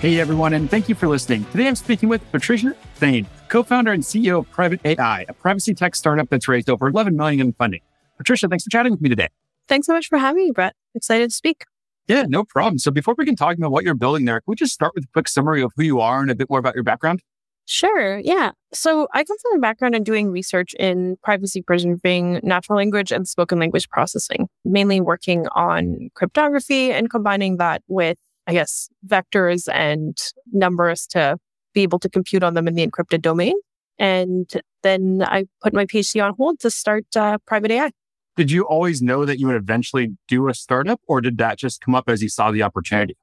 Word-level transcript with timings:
Hey 0.00 0.18
everyone, 0.18 0.54
and 0.54 0.70
thank 0.70 0.88
you 0.88 0.94
for 0.94 1.08
listening. 1.08 1.44
Today 1.52 1.68
I'm 1.68 1.76
speaking 1.76 2.08
with 2.08 2.22
Patricia 2.32 2.74
Thaine, 2.96 3.26
co-founder 3.50 3.92
and 3.92 4.02
CEO 4.02 4.38
of 4.38 4.50
Private 4.50 4.80
AI, 4.86 5.26
a 5.28 5.34
privacy 5.34 5.74
tech 5.74 5.94
startup 5.94 6.30
that's 6.30 6.48
raised 6.48 6.70
over 6.70 6.88
11 6.88 7.18
million 7.18 7.38
in 7.38 7.52
funding. 7.52 7.82
Patricia, 8.16 8.48
thanks 8.48 8.64
for 8.64 8.70
chatting 8.70 8.92
with 8.92 9.02
me 9.02 9.10
today. 9.10 9.28
Thanks 9.68 9.86
so 9.86 9.92
much 9.92 10.08
for 10.08 10.16
having 10.16 10.46
me, 10.46 10.52
Brett. 10.52 10.74
Excited 10.94 11.28
to 11.28 11.36
speak. 11.36 11.66
Yeah, 12.08 12.24
no 12.26 12.44
problem. 12.44 12.78
So 12.78 12.90
before 12.90 13.14
we 13.18 13.26
can 13.26 13.36
talk 13.36 13.58
about 13.58 13.72
what 13.72 13.84
you're 13.84 13.92
building 13.92 14.24
there, 14.24 14.40
can 14.40 14.44
we 14.46 14.56
just 14.56 14.72
start 14.72 14.92
with 14.94 15.04
a 15.04 15.08
quick 15.12 15.28
summary 15.28 15.60
of 15.60 15.70
who 15.76 15.82
you 15.82 16.00
are 16.00 16.22
and 16.22 16.30
a 16.30 16.34
bit 16.34 16.48
more 16.48 16.58
about 16.58 16.74
your 16.74 16.84
background? 16.84 17.20
Sure. 17.66 18.20
Yeah. 18.20 18.52
So 18.72 19.06
I 19.12 19.22
come 19.22 19.36
from 19.42 19.58
a 19.58 19.60
background 19.60 19.94
in 19.94 20.02
doing 20.02 20.30
research 20.30 20.72
in 20.80 21.18
privacy 21.22 21.60
preserving 21.60 22.40
natural 22.42 22.78
language 22.78 23.12
and 23.12 23.28
spoken 23.28 23.58
language 23.58 23.86
processing, 23.90 24.48
mainly 24.64 25.02
working 25.02 25.46
on 25.48 26.08
cryptography 26.14 26.90
and 26.90 27.10
combining 27.10 27.58
that 27.58 27.82
with 27.86 28.16
I 28.50 28.52
guess, 28.52 28.88
vectors 29.06 29.72
and 29.72 30.18
numbers 30.50 31.06
to 31.10 31.38
be 31.72 31.82
able 31.82 32.00
to 32.00 32.08
compute 32.08 32.42
on 32.42 32.54
them 32.54 32.66
in 32.66 32.74
the 32.74 32.84
encrypted 32.84 33.22
domain. 33.22 33.54
And 33.96 34.50
then 34.82 35.22
I 35.24 35.44
put 35.62 35.72
my 35.72 35.86
PhD 35.86 36.20
on 36.24 36.34
hold 36.36 36.58
to 36.60 36.70
start 36.70 37.04
uh, 37.14 37.38
private 37.46 37.70
AI. 37.70 37.92
Did 38.36 38.50
you 38.50 38.64
always 38.64 39.02
know 39.02 39.24
that 39.24 39.38
you 39.38 39.46
would 39.46 39.54
eventually 39.54 40.16
do 40.26 40.48
a 40.48 40.54
startup, 40.54 41.00
or 41.06 41.20
did 41.20 41.38
that 41.38 41.58
just 41.58 41.80
come 41.80 41.94
up 41.94 42.08
as 42.08 42.22
you 42.22 42.28
saw 42.28 42.50
the 42.50 42.64
opportunity? 42.64 43.16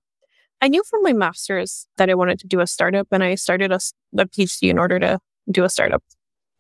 I 0.61 0.69
knew 0.69 0.81
from 0.89 1.01
my 1.03 1.11
master's 1.11 1.87
that 1.97 2.09
I 2.09 2.13
wanted 2.13 2.39
to 2.39 2.47
do 2.47 2.61
a 2.61 2.67
startup, 2.67 3.07
and 3.11 3.21
I 3.21 3.35
started 3.35 3.73
a, 3.73 3.79
a 4.17 4.25
PhD 4.27 4.69
in 4.69 4.79
order 4.79 4.97
to 4.97 5.19
do 5.51 5.65
a 5.65 5.69
startup. 5.69 6.03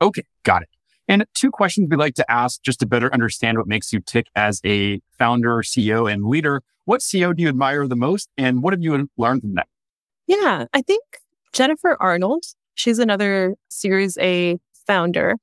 Okay, 0.01 0.23
got 0.43 0.63
it. 0.63 0.69
And 1.07 1.25
two 1.33 1.51
questions 1.51 1.87
we 1.89 1.95
like 1.95 2.15
to 2.15 2.31
ask 2.31 2.61
just 2.63 2.79
to 2.81 2.85
better 2.85 3.11
understand 3.13 3.57
what 3.57 3.67
makes 3.67 3.93
you 3.93 3.99
tick 4.01 4.27
as 4.35 4.59
a 4.65 4.99
founder, 5.17 5.61
CEO, 5.61 6.11
and 6.11 6.25
leader. 6.25 6.61
What 6.85 7.01
CEO 7.01 7.35
do 7.35 7.43
you 7.43 7.49
admire 7.49 7.87
the 7.87 7.95
most, 7.95 8.29
and 8.37 8.61
what 8.61 8.73
have 8.73 8.81
you 8.81 9.09
learned 9.17 9.41
from 9.41 9.55
that? 9.55 9.67
Yeah, 10.27 10.65
I 10.73 10.81
think 10.81 11.03
Jennifer 11.53 11.97
Arnold. 11.99 12.43
She's 12.75 12.99
another 12.99 13.55
Series 13.69 14.17
A 14.19 14.57
founder. 14.85 15.35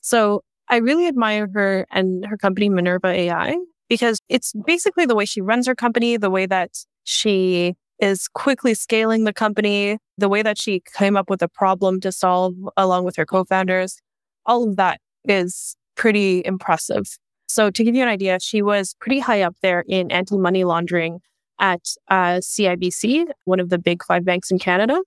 So 0.00 0.42
I 0.68 0.76
really 0.76 1.06
admire 1.06 1.48
her 1.54 1.86
and 1.90 2.26
her 2.26 2.36
company, 2.36 2.68
Minerva 2.68 3.08
AI, 3.08 3.56
because 3.88 4.20
it's 4.28 4.52
basically 4.66 5.06
the 5.06 5.14
way 5.14 5.24
she 5.24 5.40
runs 5.40 5.66
her 5.66 5.74
company, 5.74 6.16
the 6.16 6.30
way 6.30 6.46
that 6.46 6.70
she 7.04 7.74
is 7.98 8.26
quickly 8.28 8.74
scaling 8.74 9.24
the 9.24 9.32
company, 9.32 9.98
the 10.18 10.28
way 10.28 10.42
that 10.42 10.58
she 10.60 10.82
came 10.96 11.16
up 11.16 11.30
with 11.30 11.42
a 11.42 11.48
problem 11.48 12.00
to 12.00 12.10
solve 12.10 12.54
along 12.76 13.04
with 13.04 13.16
her 13.16 13.26
co 13.26 13.44
founders 13.44 14.00
all 14.46 14.68
of 14.68 14.76
that 14.76 15.00
is 15.24 15.76
pretty 15.96 16.42
impressive. 16.44 17.04
So 17.48 17.70
to 17.70 17.84
give 17.84 17.94
you 17.94 18.02
an 18.02 18.08
idea, 18.08 18.40
she 18.40 18.62
was 18.62 18.94
pretty 18.98 19.18
high 19.18 19.42
up 19.42 19.56
there 19.62 19.84
in 19.86 20.10
anti-money 20.10 20.64
laundering 20.64 21.20
at 21.58 21.80
uh, 22.08 22.40
CIBC, 22.40 23.26
one 23.44 23.60
of 23.60 23.68
the 23.68 23.78
big 23.78 24.02
five 24.04 24.24
banks 24.24 24.50
in 24.50 24.58
Canada. 24.58 25.00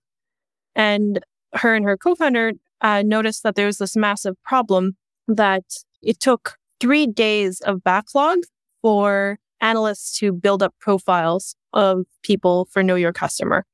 And 0.74 1.20
her 1.54 1.74
and 1.74 1.84
her 1.84 1.96
co-founder 1.96 2.52
uh, 2.80 3.02
noticed 3.04 3.42
that 3.42 3.56
there 3.56 3.66
was 3.66 3.78
this 3.78 3.96
massive 3.96 4.34
problem 4.44 4.96
that 5.26 5.64
it 6.02 6.20
took 6.20 6.56
three 6.80 7.06
days 7.06 7.60
of 7.62 7.82
backlog 7.82 8.38
for 8.80 9.38
analysts 9.60 10.18
to 10.18 10.32
build 10.32 10.62
up 10.62 10.74
profiles 10.80 11.56
of 11.72 12.04
people 12.22 12.68
for 12.70 12.82
know 12.82 12.94
your 12.94 13.12
customer. 13.12 13.64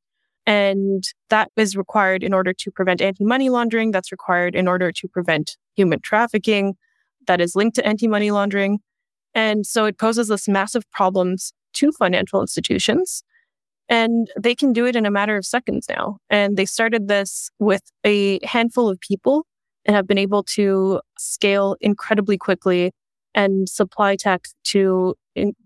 And 0.46 1.04
that 1.30 1.50
is 1.56 1.76
required 1.76 2.24
in 2.24 2.34
order 2.34 2.52
to 2.52 2.70
prevent 2.70 3.00
anti 3.00 3.24
money 3.24 3.48
laundering. 3.48 3.92
That's 3.92 4.10
required 4.10 4.54
in 4.54 4.66
order 4.66 4.90
to 4.90 5.08
prevent 5.08 5.56
human 5.76 6.00
trafficking 6.00 6.74
that 7.26 7.40
is 7.40 7.54
linked 7.54 7.76
to 7.76 7.86
anti 7.86 8.08
money 8.08 8.30
laundering. 8.30 8.80
And 9.34 9.66
so 9.66 9.84
it 9.84 9.98
poses 9.98 10.28
this 10.28 10.48
massive 10.48 10.90
problems 10.90 11.52
to 11.74 11.92
financial 11.92 12.40
institutions. 12.40 13.22
And 13.88 14.28
they 14.38 14.54
can 14.54 14.72
do 14.72 14.86
it 14.86 14.96
in 14.96 15.06
a 15.06 15.10
matter 15.10 15.36
of 15.36 15.44
seconds 15.44 15.86
now. 15.88 16.18
And 16.30 16.56
they 16.56 16.66
started 16.66 17.08
this 17.08 17.50
with 17.58 17.82
a 18.04 18.44
handful 18.44 18.88
of 18.88 19.00
people 19.00 19.46
and 19.84 19.96
have 19.96 20.06
been 20.06 20.18
able 20.18 20.42
to 20.44 21.00
scale 21.18 21.76
incredibly 21.80 22.38
quickly 22.38 22.92
and 23.34 23.68
supply 23.68 24.16
tech 24.16 24.46
to 24.64 25.14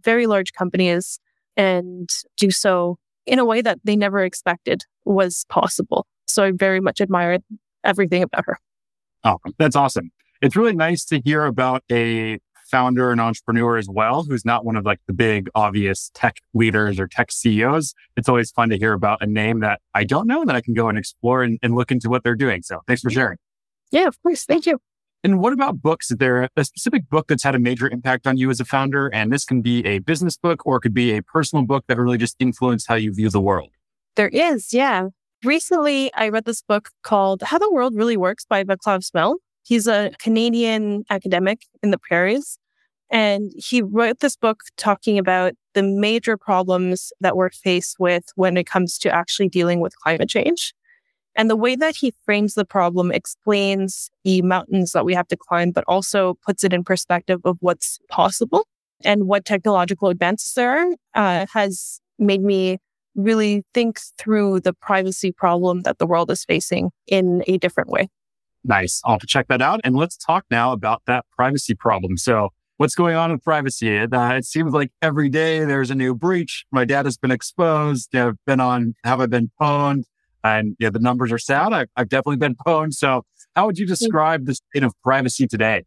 very 0.02 0.26
large 0.26 0.52
companies 0.52 1.18
and 1.56 2.08
do 2.36 2.50
so 2.50 2.98
in 3.26 3.38
a 3.38 3.44
way 3.44 3.62
that 3.62 3.78
they 3.84 3.96
never 3.96 4.24
expected 4.24 4.82
was 5.04 5.44
possible. 5.48 6.06
So 6.26 6.44
I 6.44 6.52
very 6.52 6.80
much 6.80 7.00
admire 7.00 7.38
everything 7.84 8.22
about 8.22 8.44
her. 8.46 8.58
Oh, 9.24 9.38
that's 9.58 9.76
awesome. 9.76 10.10
It's 10.42 10.56
really 10.56 10.74
nice 10.74 11.04
to 11.06 11.20
hear 11.20 11.44
about 11.44 11.82
a 11.90 12.38
founder 12.70 13.12
and 13.12 13.20
entrepreneur 13.20 13.76
as 13.76 13.88
well, 13.88 14.24
who's 14.24 14.44
not 14.44 14.64
one 14.64 14.76
of 14.76 14.84
like 14.84 14.98
the 15.06 15.12
big 15.12 15.48
obvious 15.54 16.10
tech 16.14 16.36
leaders 16.52 16.98
or 16.98 17.06
tech 17.06 17.30
CEOs. 17.30 17.94
It's 18.16 18.28
always 18.28 18.50
fun 18.50 18.68
to 18.70 18.78
hear 18.78 18.92
about 18.92 19.22
a 19.22 19.26
name 19.26 19.60
that 19.60 19.80
I 19.94 20.04
don't 20.04 20.26
know 20.26 20.44
that 20.44 20.54
I 20.56 20.60
can 20.60 20.74
go 20.74 20.88
and 20.88 20.98
explore 20.98 21.42
and, 21.42 21.58
and 21.62 21.74
look 21.74 21.90
into 21.90 22.08
what 22.08 22.24
they're 22.24 22.34
doing. 22.34 22.62
So 22.62 22.80
thanks 22.86 23.02
for 23.02 23.10
sharing. 23.10 23.38
Yeah, 23.92 24.08
of 24.08 24.20
course. 24.22 24.44
Thank 24.44 24.66
you. 24.66 24.80
And 25.26 25.40
what 25.40 25.52
about 25.52 25.82
books? 25.82 26.12
Is 26.12 26.18
there 26.18 26.48
a 26.56 26.64
specific 26.64 27.10
book 27.10 27.26
that's 27.26 27.42
had 27.42 27.56
a 27.56 27.58
major 27.58 27.88
impact 27.88 28.28
on 28.28 28.36
you 28.36 28.48
as 28.48 28.60
a 28.60 28.64
founder? 28.64 29.08
And 29.12 29.32
this 29.32 29.44
can 29.44 29.60
be 29.60 29.84
a 29.84 29.98
business 29.98 30.36
book 30.36 30.64
or 30.64 30.76
it 30.76 30.82
could 30.82 30.94
be 30.94 31.16
a 31.16 31.20
personal 31.20 31.64
book 31.64 31.84
that 31.88 31.98
really 31.98 32.16
just 32.16 32.36
influenced 32.38 32.86
how 32.86 32.94
you 32.94 33.12
view 33.12 33.28
the 33.28 33.40
world. 33.40 33.70
There 34.14 34.28
is, 34.28 34.72
yeah. 34.72 35.08
Recently, 35.42 36.14
I 36.14 36.28
read 36.28 36.44
this 36.44 36.62
book 36.62 36.90
called 37.02 37.42
How 37.42 37.58
the 37.58 37.68
World 37.72 37.96
Really 37.96 38.16
Works 38.16 38.44
by 38.48 38.62
Vaclav 38.62 39.04
Smil. 39.04 39.38
He's 39.64 39.88
a 39.88 40.12
Canadian 40.20 41.02
academic 41.10 41.62
in 41.82 41.90
the 41.90 41.98
prairies. 41.98 42.60
And 43.10 43.50
he 43.56 43.82
wrote 43.82 44.20
this 44.20 44.36
book 44.36 44.60
talking 44.76 45.18
about 45.18 45.54
the 45.74 45.82
major 45.82 46.36
problems 46.36 47.12
that 47.20 47.36
we're 47.36 47.50
faced 47.50 47.96
with 47.98 48.26
when 48.36 48.56
it 48.56 48.68
comes 48.68 48.96
to 48.98 49.12
actually 49.12 49.48
dealing 49.48 49.80
with 49.80 49.98
climate 49.98 50.28
change. 50.28 50.72
And 51.36 51.50
the 51.50 51.56
way 51.56 51.76
that 51.76 51.96
he 51.96 52.14
frames 52.24 52.54
the 52.54 52.64
problem 52.64 53.12
explains 53.12 54.10
the 54.24 54.42
mountains 54.42 54.92
that 54.92 55.04
we 55.04 55.14
have 55.14 55.28
to 55.28 55.36
climb, 55.36 55.70
but 55.70 55.84
also 55.86 56.34
puts 56.44 56.64
it 56.64 56.72
in 56.72 56.82
perspective 56.82 57.40
of 57.44 57.58
what's 57.60 57.98
possible 58.08 58.66
and 59.04 59.26
what 59.26 59.44
technological 59.44 60.08
advances 60.08 60.54
there 60.54 60.78
are, 60.78 60.94
uh, 61.14 61.46
has 61.52 62.00
made 62.18 62.42
me 62.42 62.78
really 63.14 63.64
think 63.74 64.00
through 64.18 64.60
the 64.60 64.72
privacy 64.72 65.30
problem 65.30 65.82
that 65.82 65.98
the 65.98 66.06
world 66.06 66.30
is 66.30 66.44
facing 66.44 66.90
in 67.06 67.42
a 67.46 67.58
different 67.58 67.90
way. 67.90 68.08
Nice. 68.64 69.00
I'll 69.04 69.18
check 69.18 69.48
that 69.48 69.62
out. 69.62 69.80
And 69.84 69.94
let's 69.94 70.16
talk 70.16 70.44
now 70.50 70.72
about 70.72 71.02
that 71.06 71.24
privacy 71.36 71.74
problem. 71.74 72.16
So, 72.16 72.48
what's 72.78 72.94
going 72.94 73.16
on 73.16 73.30
with 73.32 73.42
privacy? 73.42 73.94
It, 73.94 74.12
uh, 74.12 74.34
it 74.34 74.44
seems 74.44 74.72
like 74.72 74.90
every 75.00 75.28
day 75.28 75.64
there's 75.64 75.90
a 75.90 75.94
new 75.94 76.14
breach. 76.14 76.64
My 76.72 76.84
data 76.84 77.06
has 77.06 77.16
been 77.16 77.30
exposed. 77.30 78.14
I've 78.14 78.36
been 78.44 78.60
on, 78.60 78.94
have 79.04 79.20
I 79.20 79.26
been 79.26 79.50
pwned? 79.60 80.04
And 80.46 80.76
yeah, 80.78 80.90
the 80.90 81.00
numbers 81.00 81.32
are 81.32 81.38
sad. 81.38 81.72
I've, 81.72 81.88
I've 81.96 82.08
definitely 82.08 82.36
been 82.36 82.54
pwned. 82.54 82.94
So 82.94 83.22
how 83.54 83.66
would 83.66 83.78
you 83.78 83.86
mm. 83.86 83.88
describe 83.88 84.46
the 84.46 84.54
state 84.54 84.84
of 84.84 84.94
privacy 85.02 85.46
today? 85.46 85.84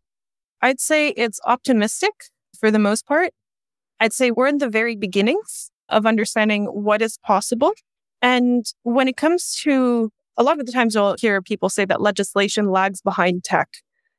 I'd 0.62 0.81
say 0.81 1.09
it's 1.09 1.40
optimistic 1.46 2.12
for 2.59 2.69
the 2.69 2.80
most 2.80 3.06
part. 3.06 3.31
I'd 4.00 4.14
say 4.14 4.31
we're 4.31 4.48
in 4.48 4.58
the 4.58 4.69
very 4.69 4.96
beginnings 4.96 5.72
of 5.88 6.06
understanding 6.06 6.66
what 6.66 7.02
is 7.02 7.18
possible. 7.18 7.74
And 8.22 8.66
when 8.83 9.07
it 9.07 9.16
comes 9.16 9.56
to 9.63 10.12
a 10.38 10.44
lot 10.44 10.60
of 10.60 10.66
the 10.66 10.72
times 10.72 10.95
you'll 10.95 11.16
hear 11.19 11.42
people 11.42 11.69
say 11.69 11.86
that 11.86 12.01
legislation 12.01 12.69
lags 12.69 13.01
behind 13.01 13.44
tech. 13.44 13.69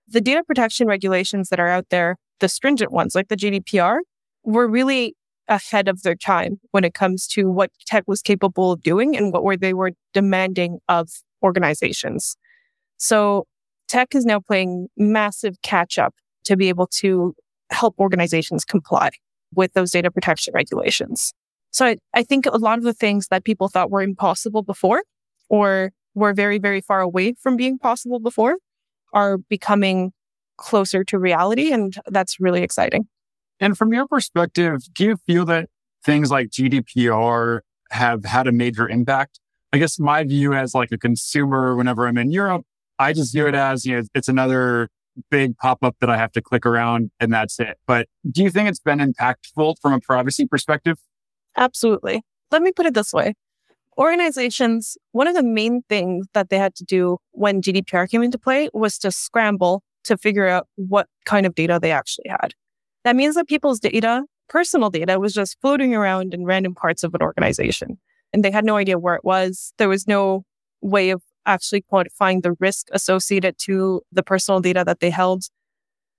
The 0.09 0.21
data 0.21 0.43
protection 0.43 0.87
regulations 0.87 1.49
that 1.51 1.61
are 1.61 1.69
out 1.69 1.87
there, 1.91 2.17
the 2.41 2.49
stringent 2.49 2.93
ones 2.93 3.15
like 3.15 3.29
the 3.29 3.37
GDPR, 3.37 3.99
were 4.45 4.67
really 4.67 5.15
ahead 5.49 5.89
of 5.89 6.03
their 6.03 6.15
time 6.15 6.61
when 6.71 6.85
it 6.85 6.95
comes 6.95 7.27
to 7.27 7.51
what 7.51 7.71
tech 7.87 8.05
was 8.07 8.23
capable 8.23 8.73
of 8.73 8.83
doing 8.83 9.17
and 9.17 9.33
what 9.33 9.43
were 9.43 9.57
they 9.57 9.75
were 9.75 9.93
demanding 10.13 10.79
of 10.89 11.09
organizations. 11.43 12.37
So 12.97 13.47
tech 13.89 14.15
is 14.15 14.25
now 14.25 14.41
playing 14.41 14.89
massive 14.97 15.61
catch 15.63 15.99
up 15.99 16.15
to 16.45 16.57
be 16.57 16.69
able 16.69 16.87
to 16.87 17.35
help 17.71 17.95
organizations 17.99 18.65
comply 18.65 19.11
with 19.55 19.73
those 19.73 19.91
data 19.91 20.11
protection 20.11 20.55
regulations. 20.55 21.33
So 21.71 21.87
I, 21.87 21.97
I 22.15 22.23
think 22.23 22.47
a 22.47 22.57
lot 22.57 22.79
of 22.79 22.85
the 22.85 22.95
things 22.95 23.29
that 23.29 23.45
people 23.45 23.69
thought 23.69 23.91
were 23.91 24.03
impossible 24.03 24.63
before 24.63 25.03
or 25.49 25.93
were 26.15 26.33
very, 26.33 26.59
very 26.59 26.81
far 26.81 27.01
away 27.01 27.35
from 27.35 27.57
being 27.57 27.79
possible 27.79 28.19
before 28.19 28.57
are 29.13 29.39
becoming 29.39 30.13
closer 30.57 31.05
to 31.05 31.19
reality. 31.19 31.73
And 31.73 31.95
that's 32.07 32.39
really 32.39 32.63
exciting. 32.63 33.09
And 33.61 33.77
from 33.77 33.93
your 33.93 34.07
perspective, 34.07 34.83
do 34.93 35.05
you 35.05 35.17
feel 35.17 35.45
that 35.47 35.69
things 36.05 36.31
like 36.31 36.49
GDPR 36.49 37.61
have 37.91 38.25
had 38.25 38.47
a 38.47 38.53
major 38.53 38.89
impact 38.89 39.41
I 39.73 39.79
guess 39.79 39.99
my 39.99 40.25
view 40.25 40.53
as 40.53 40.75
like 40.75 40.91
a 40.91 40.99
consumer, 40.99 41.77
whenever 41.77 42.07
I'm 42.07 42.19
in 42.19 42.33
Europe, 42.33 42.65
I 42.99 43.13
just 43.13 43.33
view 43.33 43.47
it 43.47 43.55
as, 43.55 43.85
you 43.85 43.97
know, 43.97 44.03
it's 44.15 44.29
another 44.29 44.89
big 45.31 45.57
pop 45.59 45.79
up 45.83 45.97
that 46.01 46.11
I 46.11 46.17
have 46.17 46.33
to 46.33 46.43
click 46.43 46.67
around 46.67 47.11
and 47.21 47.33
that's 47.33 47.61
it. 47.61 47.79
But 47.87 48.09
do 48.29 48.43
you 48.43 48.51
think 48.51 48.69
it's 48.69 48.81
been 48.81 48.99
impactful 48.99 49.77
from 49.81 49.93
a 49.93 50.01
privacy 50.01 50.47
perspective? 50.47 50.99
Absolutely. 51.57 52.23
Let 52.51 52.63
me 52.63 52.73
put 52.73 52.87
it 52.87 52.95
this 52.95 53.13
way. 53.13 53.35
Organizations, 53.97 54.97
one 55.13 55.29
of 55.29 55.35
the 55.35 55.43
main 55.43 55.83
things 55.89 56.27
that 56.35 56.49
they 56.49 56.59
had 56.59 56.75
to 56.77 56.85
do 56.85 57.19
when 57.33 57.61
GDPR 57.63 58.11
came 58.11 58.23
into 58.23 58.39
play 58.39 58.71
was 58.73 58.99
to 58.99 59.13
scramble 59.13 59.83
to 60.05 60.17
figure 60.17 60.49
out 60.49 60.67
what 60.77 61.07
kind 61.27 61.47
of 61.47 61.55
data 61.55 61.79
they 61.81 61.93
actually 61.93 62.29
had. 62.29 62.55
That 63.05 63.17
means 63.17 63.35
that 63.35 63.49
people's 63.49 63.81
data, 63.81 64.25
personal 64.49 64.91
data, 64.91 65.19
was 65.19 65.33
just 65.33 65.61
floating 65.61 65.95
around 65.95 66.35
in 66.35 66.45
random 66.45 66.75
parts 66.75 67.03
of 67.03 67.15
an 67.15 67.23
organization. 67.23 67.99
And 68.33 68.45
they 68.45 68.51
had 68.51 68.65
no 68.65 68.77
idea 68.77 68.99
where 68.99 69.15
it 69.15 69.25
was. 69.25 69.73
There 69.79 69.89
was 69.89 70.07
no 70.07 70.45
way 70.81 71.11
of 71.11 71.23
actually 71.47 71.83
quantifying 71.91 72.43
the 72.43 72.53
risk 72.61 72.87
associated 72.93 73.57
to 73.59 74.03
the 74.13 74.23
personal 74.23 74.61
data 74.61 74.85
that 74.85 75.01
they 75.01 75.11
held. 75.11 75.45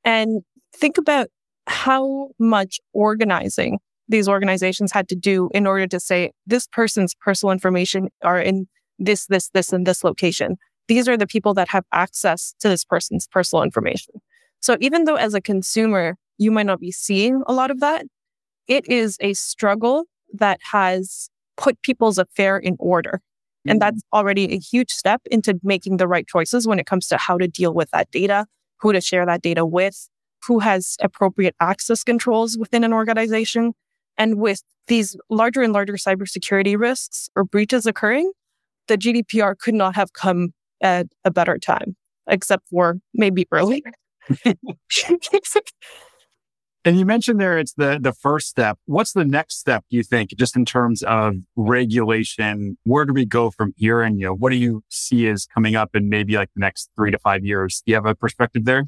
And 0.04 0.42
think 0.75 0.98
about 0.98 1.28
how 1.68 2.30
much 2.39 2.80
organizing 2.94 3.80
these 4.07 4.28
organizations 4.28 4.92
had 4.92 5.07
to 5.10 5.16
do 5.16 5.50
in 5.54 5.66
order 5.66 5.88
to 5.88 6.00
say 6.00 6.31
this 6.45 6.68
person's 6.68 7.16
personal 7.16 7.51
information 7.51 8.10
are 8.24 8.42
in 8.42 8.68
this, 9.00 9.25
this, 9.28 9.50
this, 9.50 9.72
and 9.72 9.88
this 9.88 10.04
location. 10.04 10.57
These 10.88 11.07
are 11.07 11.18
the 11.18 11.28
people 11.28 11.54
that 11.54 11.69
have 11.69 11.86
access 11.94 12.54
to 12.60 12.68
this 12.68 12.83
person's 12.83 13.28
personal 13.28 13.63
information. 13.63 14.16
So 14.60 14.78
even 14.80 15.06
though 15.06 15.16
as 15.16 15.33
a 15.33 15.42
consumer, 15.42 16.18
you 16.42 16.52
might 16.52 16.66
not 16.66 16.80
be 16.80 16.92
seeing 16.92 17.44
a 17.46 17.54
lot 17.54 17.70
of 17.70 17.80
that, 17.82 18.06
it 18.68 18.88
is 18.90 19.16
a 19.22 19.34
struggle 19.34 20.06
that 20.34 20.60
has 20.72 21.30
put 21.56 21.80
people's 21.84 22.18
affair 22.18 22.58
in 22.58 22.76
order. 22.80 23.22
And 23.68 23.80
mm-hmm. 23.80 23.80
that's 23.80 24.02
already 24.12 24.52
a 24.52 24.58
huge 24.58 24.92
step 24.92 25.22
into 25.30 25.60
making 25.62 25.98
the 25.98 26.08
right 26.08 26.26
choices 26.28 26.68
when 26.68 26.80
it 26.80 26.88
comes 26.88 27.08
to 27.10 27.18
how 27.18 27.38
to 27.38 27.48
deal 27.48 27.76
with 27.76 27.92
that 27.92 28.10
data, 28.10 28.48
who 28.80 28.92
to 28.92 29.02
share 29.02 29.26
that 29.26 29.44
data 29.44 29.66
with, 29.66 30.10
who 30.48 30.60
has 30.60 30.96
appropriate 31.00 31.56
access 31.60 32.04
controls 32.04 32.58
within 32.58 32.84
an 32.84 32.92
organization. 32.92 33.74
And 34.18 34.40
with 34.40 34.64
these 34.88 35.16
larger 35.30 35.62
and 35.62 35.74
larger 35.74 35.94
cybersecurity 35.94 36.78
risks 36.78 37.30
or 37.36 37.44
breaches 37.44 37.86
occurring, 37.86 38.32
the 38.88 38.98
GDPR 38.98 39.58
could 39.60 39.76
not 39.76 39.96
have 39.96 40.14
come 40.14 40.54
at 40.82 41.06
a 41.24 41.30
better 41.30 41.60
time, 41.60 41.96
except 42.28 42.68
for 42.70 42.98
maybe 43.14 43.48
early. 43.52 43.84
And 46.83 46.98
you 46.98 47.06
mentioned 47.06 47.39
there 47.39 47.60
it's 47.60 47.74
the 47.74 48.00
the 48.01 48.12
first 48.12 48.48
step. 48.48 48.80
What's 48.86 49.13
the 49.13 49.25
next 49.25 49.60
step 49.60 49.86
you 49.89 50.04
think, 50.04 50.31
just 50.36 50.56
in 50.56 50.66
terms 50.66 51.04
of 51.04 51.36
regulation? 51.56 52.78
Where 52.83 53.06
do 53.06 53.13
we 53.13 53.25
go 53.25 53.51
from 53.51 53.74
here? 53.78 54.01
And 54.01 54.19
you 54.19 54.25
know, 54.25 54.33
what 54.33 54.50
do 54.50 54.56
you 54.56 54.83
see 54.89 55.28
as 55.28 55.45
coming 55.45 55.75
up 55.75 55.95
in 55.95 56.10
maybe 56.10 56.36
like 56.36 56.50
the 56.56 56.62
next 56.62 56.89
three 56.95 57.12
to 57.12 57.19
five 57.19 57.45
years? 57.45 57.83
Do 57.86 57.92
you 57.92 57.95
have 57.95 58.07
a 58.07 58.16
perspective 58.16 58.66
there? 58.66 58.86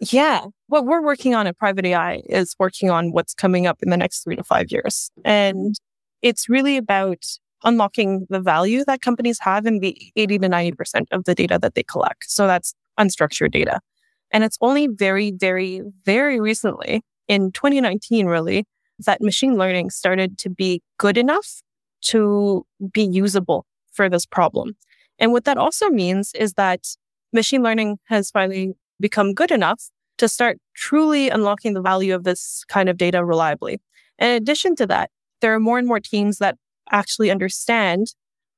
Yeah. 0.00 0.44
What 0.66 0.84
we're 0.84 1.02
working 1.02 1.34
on 1.34 1.46
at 1.46 1.58
Private 1.58 1.86
AI 1.86 2.22
is 2.26 2.54
working 2.58 2.90
on 2.90 3.12
what's 3.12 3.34
coming 3.34 3.66
up 3.66 3.78
in 3.82 3.90
the 3.90 3.96
next 3.96 4.22
three 4.22 4.36
to 4.36 4.44
five 4.44 4.70
years. 4.70 5.10
And 5.24 5.74
it's 6.22 6.48
really 6.48 6.76
about 6.76 7.24
unlocking 7.64 8.26
the 8.30 8.40
value 8.40 8.84
that 8.86 9.00
companies 9.00 9.38
have 9.40 9.66
in 9.66 9.80
the 9.80 10.00
80 10.14 10.38
to 10.40 10.48
90% 10.48 11.06
of 11.10 11.24
the 11.24 11.34
data 11.34 11.58
that 11.60 11.74
they 11.74 11.82
collect. 11.82 12.30
So 12.30 12.46
that's 12.46 12.74
unstructured 12.98 13.50
data. 13.50 13.80
And 14.30 14.44
it's 14.44 14.58
only 14.60 14.86
very, 14.88 15.30
very, 15.30 15.82
very 16.04 16.40
recently 16.40 17.02
in 17.28 17.52
2019, 17.52 18.26
really, 18.26 18.66
that 19.00 19.20
machine 19.20 19.56
learning 19.56 19.90
started 19.90 20.38
to 20.38 20.50
be 20.50 20.82
good 20.98 21.16
enough 21.16 21.62
to 22.00 22.66
be 22.92 23.04
usable 23.04 23.64
for 23.92 24.08
this 24.08 24.26
problem. 24.26 24.76
And 25.18 25.32
what 25.32 25.44
that 25.44 25.58
also 25.58 25.88
means 25.88 26.32
is 26.34 26.54
that 26.54 26.86
machine 27.32 27.62
learning 27.62 27.98
has 28.04 28.30
finally 28.30 28.72
become 29.00 29.34
good 29.34 29.50
enough 29.50 29.90
to 30.18 30.28
start 30.28 30.58
truly 30.74 31.28
unlocking 31.28 31.74
the 31.74 31.80
value 31.80 32.14
of 32.14 32.24
this 32.24 32.64
kind 32.68 32.88
of 32.88 32.96
data 32.96 33.24
reliably. 33.24 33.80
In 34.18 34.28
addition 34.30 34.74
to 34.76 34.86
that, 34.86 35.10
there 35.40 35.54
are 35.54 35.60
more 35.60 35.78
and 35.78 35.86
more 35.86 36.00
teams 36.00 36.38
that 36.38 36.56
actually 36.90 37.30
understand 37.30 38.14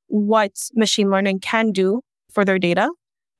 what 0.07 0.69
machine 0.73 1.09
learning 1.09 1.39
can 1.39 1.71
do 1.71 2.01
for 2.31 2.43
their 2.43 2.59
data. 2.59 2.89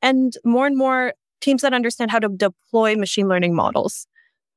And 0.02 0.34
more 0.44 0.68
and 0.68 0.78
more 0.78 1.14
teams 1.42 1.62
that 1.62 1.74
understand 1.74 2.12
how 2.12 2.20
to 2.20 2.30
deploy 2.30 2.96
machine 2.96 3.28
learning 3.28 3.56
models. 3.56 4.08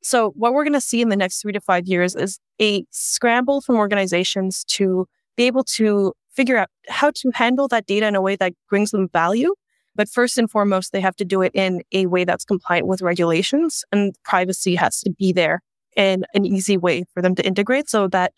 So 0.03 0.31
what 0.37 0.53
we're 0.53 0.65
going 0.65 0.75
to 0.75 0.81
see 0.81 1.01
in 1.01 1.09
the 1.09 1.17
next 1.17 1.41
three 1.41 1.53
to 1.53 1.61
five 1.61 1.87
years 1.87 2.15
is 2.15 2.39
a 2.61 2.85
scramble 2.91 3.61
from 3.63 3.77
organizations 3.77 4.65
to 4.65 5.07
be 5.37 5.45
able 5.45 5.65
to 5.65 6.13
figure 6.31 6.59
out 6.59 6.69
how 6.89 7.11
to 7.13 7.31
handle 7.35 7.69
that 7.69 7.87
data 7.87 8.07
in 8.07 8.15
a 8.15 8.21
way 8.21 8.37
that 8.37 8.53
brings 8.69 8.91
them 8.91 9.09
value. 9.09 9.55
But 9.97 10.09
first 10.09 10.37
and 10.37 10.51
foremost, 10.51 10.93
they 10.93 11.01
have 11.01 11.17
to 11.17 11.25
do 11.25 11.41
it 11.43 11.53
in 11.55 11.83
a 11.93 12.07
way 12.07 12.25
that's 12.25 12.45
compliant 12.45 12.87
with 12.87 13.01
regulations 13.01 13.85
and 13.93 14.15
privacy 14.25 14.75
has 14.75 15.01
to 15.01 15.11
be 15.11 15.33
there 15.33 15.61
in 15.97 16.25
an 16.35 16.45
easy 16.45 16.77
way 16.77 17.05
for 17.15 17.23
them 17.23 17.35
to 17.37 17.47
integrate 17.47 17.89
so 17.89 18.09
that 18.09 18.33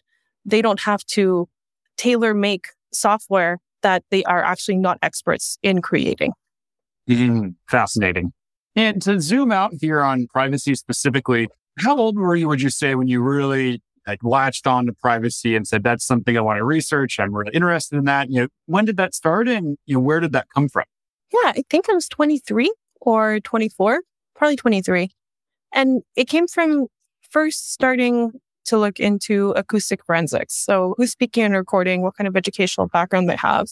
they 0.44 0.62
don't 0.62 0.80
have 0.80 1.04
to 1.06 1.48
tailor 1.96 2.34
make 2.34 2.68
software 2.92 3.58
that 3.82 4.04
they 4.10 4.22
are 4.24 4.42
actually 4.42 4.76
not 4.76 4.98
experts 5.02 5.58
in 5.62 5.80
creating. 5.80 6.32
Mm, 7.08 7.54
fascinating. 7.68 8.32
And 8.74 9.00
to 9.02 9.20
zoom 9.20 9.52
out 9.52 9.72
here 9.80 10.00
on 10.02 10.26
privacy 10.26 10.74
specifically, 10.74 11.48
how 11.78 11.96
old 11.96 12.16
were 12.16 12.36
you, 12.36 12.48
would 12.48 12.60
you 12.60 12.70
say, 12.70 12.94
when 12.94 13.08
you 13.08 13.22
really 13.22 13.82
like 14.06 14.22
latched 14.22 14.66
on 14.66 14.86
to 14.86 14.92
privacy 14.92 15.56
and 15.56 15.66
said, 15.66 15.82
that's 15.82 16.04
something 16.04 16.36
I 16.36 16.40
want 16.40 16.58
to 16.58 16.64
research. 16.64 17.18
I'm 17.18 17.34
really 17.34 17.52
interested 17.52 17.98
in 17.98 18.04
that. 18.04 18.30
You 18.30 18.42
know, 18.42 18.48
when 18.66 18.84
did 18.84 18.96
that 18.98 19.14
start 19.14 19.48
and 19.48 19.76
you 19.86 19.94
know, 19.94 20.00
where 20.00 20.20
did 20.20 20.32
that 20.32 20.46
come 20.54 20.68
from? 20.68 20.84
Yeah, 21.32 21.52
I 21.56 21.64
think 21.68 21.88
I 21.90 21.92
was 21.92 22.08
23 22.08 22.72
or 23.00 23.40
24, 23.40 24.00
probably 24.34 24.56
23. 24.56 25.10
And 25.72 26.02
it 26.14 26.26
came 26.26 26.46
from 26.46 26.86
first 27.30 27.72
starting 27.72 28.32
to 28.66 28.78
look 28.78 29.00
into 29.00 29.50
acoustic 29.50 30.04
forensics. 30.04 30.54
So 30.54 30.94
who's 30.96 31.12
speaking 31.12 31.44
and 31.44 31.54
recording, 31.54 32.02
what 32.02 32.16
kind 32.16 32.28
of 32.28 32.36
educational 32.36 32.88
background 32.88 33.28
they 33.28 33.36
have, 33.36 33.68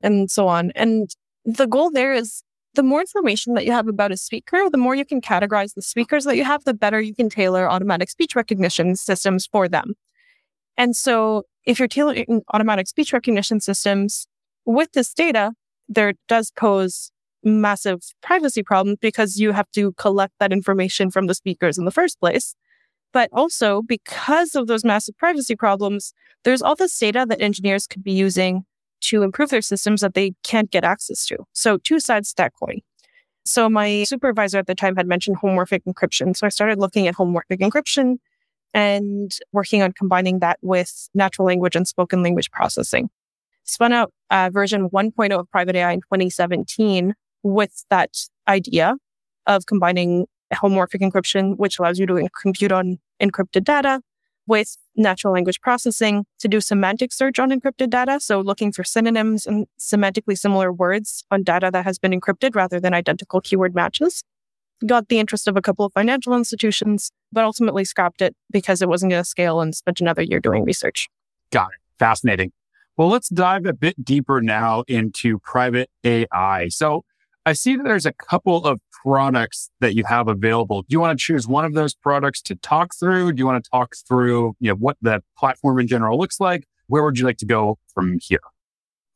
and 0.00 0.30
so 0.30 0.48
on. 0.48 0.72
And 0.74 1.10
the 1.44 1.66
goal 1.66 1.90
there 1.90 2.12
is 2.12 2.42
the 2.74 2.82
more 2.82 3.00
information 3.00 3.54
that 3.54 3.66
you 3.66 3.72
have 3.72 3.88
about 3.88 4.12
a 4.12 4.16
speaker, 4.16 4.68
the 4.70 4.78
more 4.78 4.94
you 4.94 5.04
can 5.04 5.20
categorize 5.20 5.74
the 5.74 5.82
speakers 5.82 6.24
that 6.24 6.36
you 6.36 6.44
have, 6.44 6.64
the 6.64 6.74
better 6.74 7.00
you 7.00 7.14
can 7.14 7.28
tailor 7.28 7.70
automatic 7.70 8.10
speech 8.10 8.34
recognition 8.34 8.96
systems 8.96 9.46
for 9.46 9.68
them. 9.68 9.94
And 10.76 10.96
so 10.96 11.44
if 11.64 11.78
you're 11.78 11.88
tailoring 11.88 12.42
automatic 12.52 12.88
speech 12.88 13.12
recognition 13.12 13.60
systems 13.60 14.26
with 14.64 14.92
this 14.92 15.12
data, 15.12 15.52
there 15.88 16.14
does 16.28 16.50
pose 16.50 17.10
massive 17.44 18.00
privacy 18.22 18.62
problems 18.62 18.98
because 19.00 19.36
you 19.36 19.52
have 19.52 19.70
to 19.72 19.92
collect 19.92 20.32
that 20.40 20.52
information 20.52 21.10
from 21.10 21.26
the 21.26 21.34
speakers 21.34 21.76
in 21.76 21.84
the 21.84 21.90
first 21.90 22.18
place. 22.20 22.54
But 23.12 23.28
also 23.32 23.82
because 23.82 24.54
of 24.54 24.66
those 24.66 24.84
massive 24.84 25.16
privacy 25.18 25.56
problems, 25.56 26.14
there's 26.44 26.62
all 26.62 26.76
this 26.76 26.98
data 26.98 27.26
that 27.28 27.42
engineers 27.42 27.86
could 27.86 28.02
be 28.02 28.12
using 28.12 28.64
to 29.02 29.22
improve 29.22 29.50
their 29.50 29.62
systems 29.62 30.00
that 30.00 30.14
they 30.14 30.34
can't 30.42 30.70
get 30.70 30.84
access 30.84 31.26
to. 31.26 31.38
So 31.52 31.78
two 31.78 32.00
sides 32.00 32.30
to 32.30 32.34
that 32.38 32.52
coin. 32.58 32.80
So 33.44 33.68
my 33.68 34.04
supervisor 34.04 34.58
at 34.58 34.66
the 34.66 34.74
time 34.74 34.96
had 34.96 35.06
mentioned 35.06 35.38
homomorphic 35.38 35.82
encryption. 35.84 36.36
So 36.36 36.46
I 36.46 36.50
started 36.50 36.78
looking 36.78 37.08
at 37.08 37.16
homomorphic 37.16 37.58
encryption 37.58 38.18
and 38.72 39.36
working 39.52 39.82
on 39.82 39.92
combining 39.92 40.38
that 40.38 40.58
with 40.62 41.08
natural 41.14 41.46
language 41.46 41.76
and 41.76 41.86
spoken 41.86 42.22
language 42.22 42.50
processing. 42.50 43.10
Spun 43.64 43.92
out 43.92 44.12
uh, 44.30 44.50
version 44.52 44.88
1.0 44.90 45.38
of 45.38 45.50
Private 45.50 45.76
AI 45.76 45.92
in 45.92 46.00
2017 46.00 47.14
with 47.42 47.84
that 47.90 48.10
idea 48.48 48.96
of 49.46 49.66
combining 49.66 50.26
homomorphic 50.52 51.00
encryption, 51.00 51.56
which 51.56 51.78
allows 51.78 51.98
you 51.98 52.06
to 52.06 52.28
compute 52.40 52.72
on 52.72 52.98
encrypted 53.20 53.64
data 53.64 54.00
with 54.46 54.76
natural 54.96 55.32
language 55.32 55.60
processing 55.60 56.24
to 56.38 56.48
do 56.48 56.60
semantic 56.60 57.12
search 57.12 57.38
on 57.38 57.50
encrypted 57.50 57.90
data. 57.90 58.20
So 58.20 58.40
looking 58.40 58.72
for 58.72 58.84
synonyms 58.84 59.46
and 59.46 59.66
semantically 59.78 60.38
similar 60.38 60.72
words 60.72 61.24
on 61.30 61.42
data 61.42 61.70
that 61.72 61.84
has 61.84 61.98
been 61.98 62.12
encrypted 62.12 62.54
rather 62.54 62.80
than 62.80 62.94
identical 62.94 63.40
keyword 63.40 63.74
matches. 63.74 64.22
Got 64.84 65.08
the 65.08 65.20
interest 65.20 65.46
of 65.46 65.56
a 65.56 65.62
couple 65.62 65.84
of 65.84 65.92
financial 65.92 66.34
institutions, 66.34 67.12
but 67.30 67.44
ultimately 67.44 67.84
scrapped 67.84 68.20
it 68.20 68.34
because 68.50 68.82
it 68.82 68.88
wasn't 68.88 69.10
going 69.10 69.22
to 69.22 69.28
scale 69.28 69.60
and 69.60 69.74
spent 69.74 70.00
another 70.00 70.22
year 70.22 70.40
doing 70.40 70.64
research. 70.64 71.08
Got 71.50 71.68
it. 71.68 71.78
Fascinating. 71.98 72.50
Well, 72.96 73.08
let's 73.08 73.28
dive 73.28 73.64
a 73.64 73.72
bit 73.72 74.04
deeper 74.04 74.42
now 74.42 74.82
into 74.88 75.38
private 75.38 75.88
AI. 76.04 76.68
So 76.68 77.04
I 77.44 77.54
see 77.54 77.76
that 77.76 77.82
there's 77.82 78.06
a 78.06 78.12
couple 78.12 78.64
of 78.64 78.80
products 79.02 79.70
that 79.80 79.96
you 79.96 80.04
have 80.04 80.28
available. 80.28 80.82
Do 80.82 80.88
you 80.90 81.00
want 81.00 81.18
to 81.18 81.22
choose 81.22 81.48
one 81.48 81.64
of 81.64 81.74
those 81.74 81.94
products 81.94 82.40
to 82.42 82.54
talk 82.54 82.94
through? 82.94 83.32
Do 83.32 83.40
you 83.40 83.46
want 83.46 83.62
to 83.64 83.70
talk 83.70 83.96
through, 84.06 84.54
you 84.60 84.70
know, 84.70 84.76
what 84.76 84.96
the 85.02 85.22
platform 85.36 85.80
in 85.80 85.88
general 85.88 86.18
looks 86.18 86.38
like? 86.38 86.66
Where 86.86 87.02
would 87.02 87.18
you 87.18 87.24
like 87.24 87.38
to 87.38 87.46
go 87.46 87.78
from 87.92 88.18
here? 88.22 88.40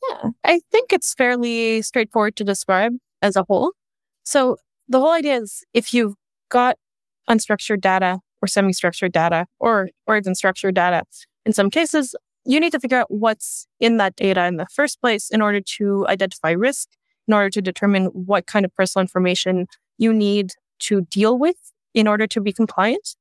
Yeah, 0.09 0.31
I 0.45 0.61
think 0.73 0.93
it's 0.93 1.15
fairly 1.15 1.83
straightforward 1.83 2.37
to 2.37 2.45
describe 2.45 2.95
as 3.23 3.37
a 3.37 3.45
whole. 3.45 3.73
So 4.25 4.57
the 4.89 4.99
whole 4.99 5.13
idea 5.13 5.37
is 5.37 5.65
if 5.73 5.95
you've 5.95 6.15
got 6.49 6.79
unstructured 7.31 7.81
data 7.81 8.21
or 8.43 8.49
semi-structured 8.49 9.13
data 9.13 9.47
or 9.59 9.89
or 10.07 10.17
even 10.17 10.35
structured 10.35 10.75
data, 10.75 11.03
in 11.45 11.53
some 11.53 11.71
cases, 11.71 12.15
you 12.45 12.61
need 12.61 12.73
to 12.73 12.81
figure 12.81 12.99
out 12.99 13.11
what's 13.11 13.67
in 13.81 13.97
that 13.99 14.17
data 14.17 14.45
in 14.47 14.57
the 14.57 14.67
first 14.73 15.01
place 15.01 15.31
in 15.31 15.41
order 15.43 15.61
to 15.61 16.07
identify 16.09 16.51
risk, 16.51 16.89
in 17.27 17.35
order 17.35 17.51
to 17.51 17.63
determine 17.63 18.07
what 18.07 18.47
kind 18.47 18.65
of 18.65 18.75
personal 18.75 19.03
information 19.03 19.67
you 19.99 20.13
need 20.13 20.53
to 20.79 21.03
deal 21.03 21.39
with 21.39 21.73
in 21.95 22.07
order 22.07 22.27
to 22.27 22.41
be 22.41 22.53
compliant. 22.53 23.17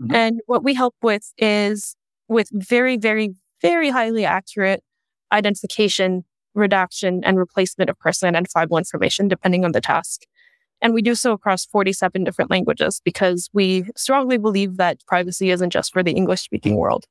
Mm-hmm. 0.00 0.14
And 0.14 0.40
what 0.46 0.64
we 0.64 0.74
help 0.74 0.94
with 1.02 1.32
is 1.38 1.96
with 2.28 2.48
very, 2.52 2.96
very, 2.96 3.34
very 3.60 3.90
highly 3.90 4.24
accurate 4.24 4.82
identification, 5.32 6.24
redaction, 6.54 7.22
and 7.24 7.38
replacement 7.38 7.90
of 7.90 7.98
personally 7.98 8.30
identifiable 8.30 8.78
information, 8.78 9.28
depending 9.28 9.64
on 9.64 9.72
the 9.72 9.80
task. 9.80 10.22
And 10.80 10.94
we 10.94 11.02
do 11.02 11.14
so 11.14 11.32
across 11.32 11.66
47 11.66 12.24
different 12.24 12.50
languages 12.50 13.02
because 13.04 13.50
we 13.52 13.84
strongly 13.96 14.38
believe 14.38 14.76
that 14.78 15.04
privacy 15.06 15.50
isn't 15.50 15.70
just 15.70 15.92
for 15.92 16.02
the 16.02 16.12
English 16.12 16.40
speaking 16.40 16.76
world. 16.76 17.04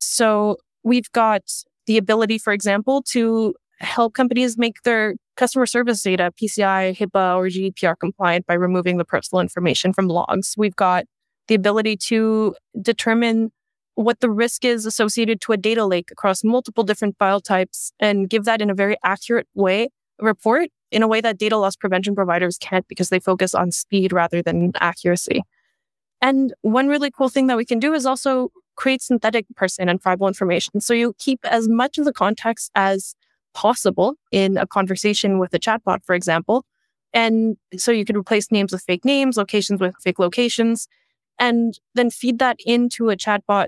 So 0.00 0.56
we've 0.82 1.10
got 1.12 1.42
the 1.86 1.98
ability, 1.98 2.38
for 2.38 2.52
example, 2.52 3.02
to 3.08 3.54
help 3.82 4.14
companies 4.14 4.56
make 4.56 4.82
their 4.82 5.14
customer 5.36 5.66
service 5.66 6.02
data 6.02 6.32
PCI, 6.40 6.96
HIPAA, 6.96 7.36
or 7.36 7.46
GDPR 7.46 7.94
compliant 7.98 8.46
by 8.46 8.54
removing 8.54 8.96
the 8.96 9.04
personal 9.04 9.40
information 9.40 9.92
from 9.92 10.08
logs. 10.08 10.54
We've 10.56 10.76
got 10.76 11.04
the 11.48 11.54
ability 11.54 11.96
to 11.96 12.54
determine 12.80 13.50
what 13.94 14.20
the 14.20 14.30
risk 14.30 14.64
is 14.64 14.86
associated 14.86 15.40
to 15.42 15.52
a 15.52 15.56
data 15.56 15.84
lake 15.84 16.10
across 16.10 16.42
multiple 16.42 16.84
different 16.84 17.16
file 17.18 17.40
types 17.40 17.92
and 18.00 18.30
give 18.30 18.44
that 18.44 18.62
in 18.62 18.70
a 18.70 18.74
very 18.74 18.96
accurate 19.04 19.46
way 19.54 19.88
report 20.18 20.70
in 20.90 21.02
a 21.02 21.08
way 21.08 21.20
that 21.20 21.38
data 21.38 21.56
loss 21.56 21.74
prevention 21.74 22.14
providers 22.14 22.58
can't 22.58 22.86
because 22.86 23.08
they 23.08 23.18
focus 23.18 23.54
on 23.54 23.72
speed 23.72 24.12
rather 24.12 24.42
than 24.42 24.72
accuracy. 24.80 25.42
And 26.20 26.54
one 26.60 26.86
really 26.86 27.10
cool 27.10 27.28
thing 27.28 27.48
that 27.48 27.56
we 27.56 27.64
can 27.64 27.80
do 27.80 27.92
is 27.94 28.06
also 28.06 28.50
create 28.76 29.02
synthetic 29.02 29.46
person 29.56 29.88
and 29.88 30.00
tribal 30.00 30.28
information. 30.28 30.80
So 30.80 30.94
you 30.94 31.14
keep 31.18 31.40
as 31.44 31.68
much 31.68 31.98
of 31.98 32.04
the 32.04 32.12
context 32.12 32.70
as 32.74 33.14
possible 33.54 34.14
in 34.30 34.56
a 34.56 34.66
conversation 34.66 35.38
with 35.38 35.54
a 35.54 35.58
chatbot, 35.58 36.04
for 36.04 36.14
example. 36.14 36.64
And 37.12 37.56
so 37.76 37.92
you 37.92 38.04
can 38.04 38.16
replace 38.16 38.50
names 38.50 38.72
with 38.72 38.82
fake 38.82 39.04
names, 39.04 39.36
locations 39.36 39.80
with 39.80 39.94
fake 40.02 40.18
locations, 40.18 40.88
and 41.38 41.78
then 41.94 42.10
feed 42.10 42.38
that 42.38 42.56
into 42.64 43.10
a 43.10 43.16
chatbot 43.16 43.66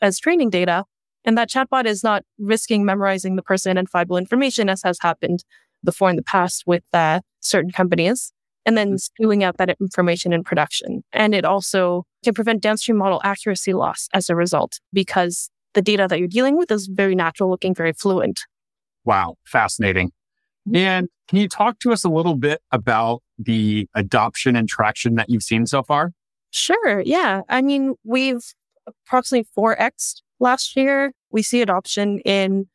as 0.00 0.18
training 0.18 0.50
data. 0.50 0.84
And 1.24 1.38
that 1.38 1.48
chatbot 1.48 1.86
is 1.86 2.02
not 2.02 2.24
risking 2.38 2.84
memorizing 2.84 3.36
the 3.36 3.42
person 3.42 3.78
and 3.78 3.88
tribal 3.88 4.16
information 4.16 4.68
as 4.68 4.82
has 4.82 4.98
happened 5.00 5.44
before 5.84 6.10
in 6.10 6.16
the 6.16 6.22
past 6.22 6.64
with 6.66 6.82
uh, 6.92 7.20
certain 7.40 7.70
companies 7.70 8.32
and 8.64 8.76
then 8.76 8.88
mm-hmm. 8.88 8.96
spewing 8.96 9.44
out 9.44 9.56
that 9.58 9.76
information 9.80 10.32
in 10.32 10.44
production. 10.44 11.02
And 11.12 11.34
it 11.34 11.44
also 11.44 12.04
can 12.24 12.34
prevent 12.34 12.62
downstream 12.62 12.98
model 12.98 13.20
accuracy 13.24 13.72
loss 13.72 14.08
as 14.12 14.28
a 14.28 14.36
result 14.36 14.80
because 14.92 15.50
the 15.74 15.82
data 15.82 16.06
that 16.08 16.18
you're 16.18 16.28
dealing 16.28 16.56
with 16.56 16.70
is 16.70 16.86
very 16.86 17.14
natural 17.14 17.50
looking, 17.50 17.74
very 17.74 17.92
fluent. 17.92 18.40
Wow, 19.04 19.36
fascinating. 19.44 20.12
And 20.74 21.08
can 21.28 21.38
you 21.38 21.48
talk 21.48 21.80
to 21.80 21.92
us 21.92 22.04
a 22.04 22.08
little 22.08 22.36
bit 22.36 22.60
about 22.70 23.22
the 23.38 23.88
adoption 23.94 24.54
and 24.54 24.68
traction 24.68 25.16
that 25.16 25.28
you've 25.28 25.42
seen 25.42 25.66
so 25.66 25.82
far? 25.82 26.12
Sure. 26.50 27.00
Yeah. 27.00 27.42
I 27.48 27.62
mean, 27.62 27.94
we've 28.04 28.44
approximately 28.86 29.48
4x 29.56 30.22
last 30.38 30.76
year. 30.76 31.12
We 31.30 31.42
see 31.42 31.62
adoption 31.62 32.20
in 32.20 32.66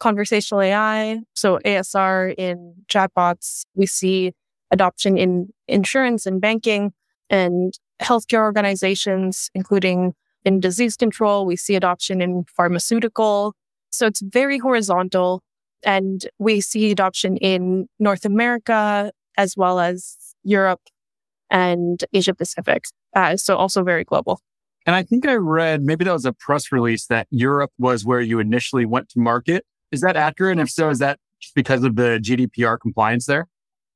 conversational 0.00 0.62
AI, 0.62 1.20
so 1.34 1.58
ASR 1.64 2.34
in 2.36 2.74
chatbots. 2.88 3.64
We 3.74 3.86
see 3.86 4.32
adoption 4.70 5.16
in 5.16 5.48
insurance 5.68 6.26
and 6.26 6.40
banking 6.40 6.92
and 7.30 7.74
healthcare 8.00 8.40
organizations, 8.40 9.50
including 9.54 10.14
in 10.44 10.60
disease 10.60 10.96
control. 10.96 11.46
We 11.46 11.56
see 11.56 11.74
adoption 11.74 12.20
in 12.20 12.44
pharmaceutical. 12.44 13.54
So 13.90 14.06
it's 14.06 14.20
very 14.20 14.58
horizontal. 14.58 15.42
And 15.86 16.26
we 16.38 16.60
see 16.60 16.90
adoption 16.90 17.38
in 17.38 17.88
North 17.98 18.26
America 18.26 19.12
as 19.38 19.56
well 19.56 19.80
as 19.80 20.16
Europe 20.42 20.80
and 21.50 22.04
Asia 22.12 22.34
Pacific. 22.34 22.84
Uh, 23.14 23.36
so 23.36 23.56
also 23.56 23.82
very 23.82 24.04
global. 24.04 24.40
And 24.84 24.94
I 24.94 25.02
think 25.02 25.26
I 25.26 25.34
read 25.34 25.82
maybe 25.82 26.04
that 26.04 26.12
was 26.12 26.24
a 26.24 26.32
press 26.32 26.70
release 26.70 27.06
that 27.06 27.26
Europe 27.30 27.72
was 27.78 28.04
where 28.04 28.20
you 28.20 28.38
initially 28.38 28.84
went 28.84 29.08
to 29.10 29.18
market. 29.18 29.64
Is 29.90 30.00
that 30.00 30.16
accurate? 30.16 30.52
And 30.52 30.60
if 30.60 30.70
so, 30.70 30.90
is 30.90 30.98
that 30.98 31.18
just 31.40 31.54
because 31.54 31.82
of 31.84 31.96
the 31.96 32.20
GDPR 32.22 32.78
compliance 32.80 33.26
there? 33.26 33.48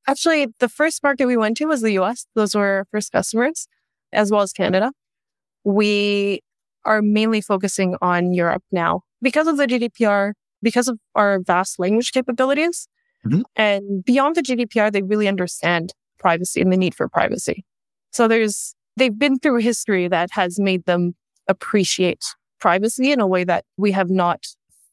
Actually, 0.07 0.47
the 0.59 0.69
first 0.69 1.03
market 1.03 1.27
we 1.27 1.37
went 1.37 1.57
to 1.57 1.65
was 1.65 1.81
the 1.81 1.91
US. 1.99 2.25
Those 2.35 2.55
were 2.55 2.65
our 2.65 2.85
first 2.91 3.11
customers, 3.11 3.67
as 4.11 4.31
well 4.31 4.41
as 4.41 4.51
Canada. 4.51 4.91
We 5.63 6.41
are 6.85 7.01
mainly 7.01 7.41
focusing 7.41 7.95
on 8.01 8.33
Europe 8.33 8.63
now 8.71 9.01
because 9.21 9.47
of 9.47 9.57
the 9.57 9.67
GDPR, 9.67 10.33
because 10.61 10.87
of 10.87 10.99
our 11.15 11.39
vast 11.39 11.79
language 11.79 12.11
capabilities. 12.11 12.87
Mm-hmm. 13.25 13.41
And 13.55 14.03
beyond 14.03 14.35
the 14.35 14.41
GDPR, 14.41 14.91
they 14.91 15.01
really 15.01 15.27
understand 15.27 15.93
privacy 16.19 16.61
and 16.61 16.71
the 16.71 16.77
need 16.77 16.95
for 16.95 17.07
privacy. 17.07 17.65
So 18.11 18.27
there's, 18.27 18.75
they've 18.97 19.17
been 19.17 19.39
through 19.39 19.57
history 19.57 20.07
that 20.07 20.31
has 20.31 20.59
made 20.59 20.85
them 20.85 21.15
appreciate 21.47 22.23
privacy 22.59 23.11
in 23.11 23.19
a 23.19 23.27
way 23.27 23.43
that 23.43 23.65
we 23.77 23.91
have 23.91 24.09
not 24.09 24.45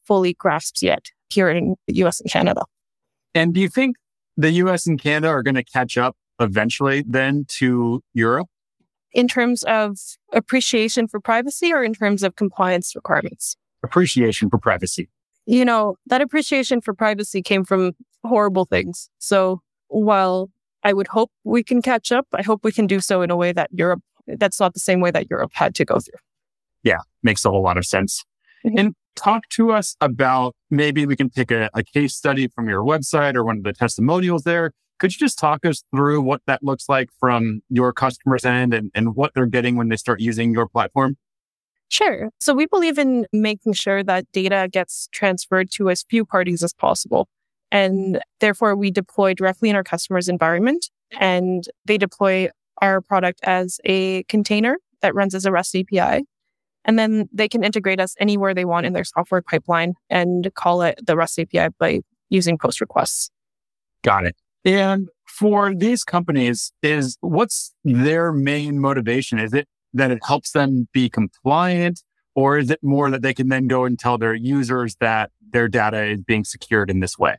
fully 0.05 0.35
grasped 0.35 0.83
yet 0.83 1.07
here 1.29 1.51
in 1.51 1.77
the 1.87 1.95
US 2.05 2.21
and 2.21 2.31
Canada. 2.31 2.63
And 3.35 3.55
do 3.55 3.61
you 3.61 3.69
think 3.69 3.97
the 4.37 4.51
US 4.53 4.87
and 4.87 5.01
Canada 5.01 5.29
are 5.29 5.43
going 5.43 5.55
to 5.55 5.65
catch 5.65 5.99
up 5.99 6.17
eventually 6.41 7.05
then 7.07 7.45
to 7.49 8.03
Europe? 8.15 8.49
In 9.13 9.29
terms 9.29 9.63
of 9.65 9.99
appreciation 10.33 11.09
for 11.09 11.21
privacy 11.21 11.73
or 11.73 11.83
in 11.83 11.95
terms 11.95 12.23
of 12.23 12.37
compliance 12.37 12.95
requirements? 12.95 13.57
Appreciation 13.83 14.51
for 14.51 14.59
privacy. 14.59 15.09
You 15.49 15.65
know, 15.65 15.97
that 16.05 16.21
appreciation 16.21 16.83
for 16.83 16.93
privacy 16.93 17.41
came 17.41 17.65
from 17.65 17.93
horrible 18.23 18.67
things. 18.67 19.09
So 19.19 19.63
while 19.89 20.51
I 20.85 20.93
would 20.93 21.09
hope 21.09 21.31
we 21.43 21.65
can 21.65 21.81
catch 21.81 22.13
up, 22.13 22.27
I 22.35 22.43
hope 22.43 22.65
we 22.65 22.71
can 22.71 22.87
do 22.87 23.01
so 23.01 23.23
in 23.23 23.31
a 23.31 23.37
way 23.37 23.53
that 23.53 23.71
Europe, 23.73 24.03
that's 24.27 24.61
not 24.61 24.75
the 24.75 24.81
same 24.81 25.01
way 25.01 25.11
that 25.11 25.31
Europe 25.31 25.53
had 25.55 25.75
to 25.77 25.87
go 25.87 26.01
through. 26.01 26.21
Yeah, 26.83 26.99
makes 27.23 27.47
a 27.47 27.51
whole 27.51 27.63
lot 27.63 27.79
of 27.79 27.87
sense. 27.87 28.27
Mm-hmm. 28.63 28.79
And 28.79 28.95
talk 29.17 29.49
to 29.53 29.73
us 29.73 29.97
about 30.03 30.55
maybe 30.71 31.07
we 31.07 31.17
can 31.17 31.31
pick 31.31 31.51
a, 31.51 31.71
a 31.73 31.83
case 31.83 32.15
study 32.15 32.49
from 32.49 32.69
your 32.69 32.83
website 32.83 33.35
or 33.35 33.43
one 33.43 33.57
of 33.57 33.65
the 33.65 33.73
testimonials 33.73 34.43
there. 34.43 34.73
Could 34.99 35.15
you 35.15 35.19
just 35.19 35.39
talk 35.39 35.65
us 35.65 35.83
through 35.95 36.21
what 36.21 36.43
that 36.47 36.63
looks 36.63 36.91
like 36.91 37.09
from 37.19 37.63
your 37.71 37.95
customers' 37.95 38.45
end 38.45 38.75
and, 38.75 38.91
and 38.95 39.17
what 39.17 39.33
they're 39.35 39.47
getting 39.47 39.77
when 39.77 39.89
they 39.89 39.97
start 39.97 40.21
using 40.21 40.53
your 40.53 40.69
platform? 40.69 41.17
Sure. 41.89 42.31
So 42.41 42.55
we 42.55 42.67
believe 42.67 42.99
in 42.99 43.27
making 43.33 43.73
sure 43.73 44.03
that 44.05 44.31
data 44.33 44.69
gets 44.71 45.09
transferred 45.13 45.71
to 45.73 45.91
as 45.91 46.05
few 46.09 46.25
parties 46.25 46.63
as 46.63 46.73
possible. 46.75 47.29
And 47.71 48.21
therefore, 48.41 48.77
we 48.77 48.91
deploy 48.91 49.35
directly 49.35 49.71
in 49.71 49.77
our 49.77 49.85
customer's 49.85 50.29
environment 50.29 50.91
and 51.19 51.65
they 51.87 51.99
deploy 51.99 52.49
our 52.81 53.01
product 53.01 53.41
as 53.43 53.81
a 53.85 54.23
container 54.25 54.77
that 55.03 55.15
runs 55.15 55.35
as 55.35 55.47
a 55.47 55.53
REST 55.53 55.77
API. 55.77 56.25
And 56.85 56.99
then 56.99 57.29
they 57.33 57.49
can 57.49 57.65
integrate 57.65 58.01
us 58.01 58.15
anywhere 58.19 58.55
they 58.55 58.65
want 58.65 58.87
in 58.87 58.93
their 58.93 59.05
software 59.05 59.43
pipeline 59.43 59.95
and 60.09 60.51
call 60.55 60.83
it 60.83 60.99
the 61.05 61.17
REST 61.17 61.41
API 61.41 61.69
by 61.79 62.01
using 62.31 62.57
post 62.57 62.81
requests. 62.81 63.31
Got 64.03 64.27
it. 64.27 64.37
And 64.65 65.09
for 65.27 65.75
these 65.75 66.05
companies, 66.05 66.73
is 66.83 67.17
what's 67.21 67.75
their 67.85 68.33
main 68.33 68.79
motivation? 68.79 69.39
Is 69.39 69.53
it 69.53 69.69
that 69.99 70.11
it 70.11 70.21
helps 70.27 70.53
them 70.53 70.89
be 70.93 71.09
compliant, 71.09 72.03
or 72.35 72.59
is 72.59 72.71
it 72.71 72.81
more 72.83 73.11
that 73.11 73.23
they 73.23 73.35
can 73.35 73.49
then 73.49 73.69
go 73.69 73.85
and 73.85 73.99
tell 73.99 74.19
their 74.19 74.35
users 74.35 74.97
that 75.01 75.31
their 75.51 75.69
data 75.69 76.05
is 76.05 76.23
being 76.23 76.45
secured 76.45 76.91
in 76.91 77.01
this 77.01 77.19
way? 77.19 77.37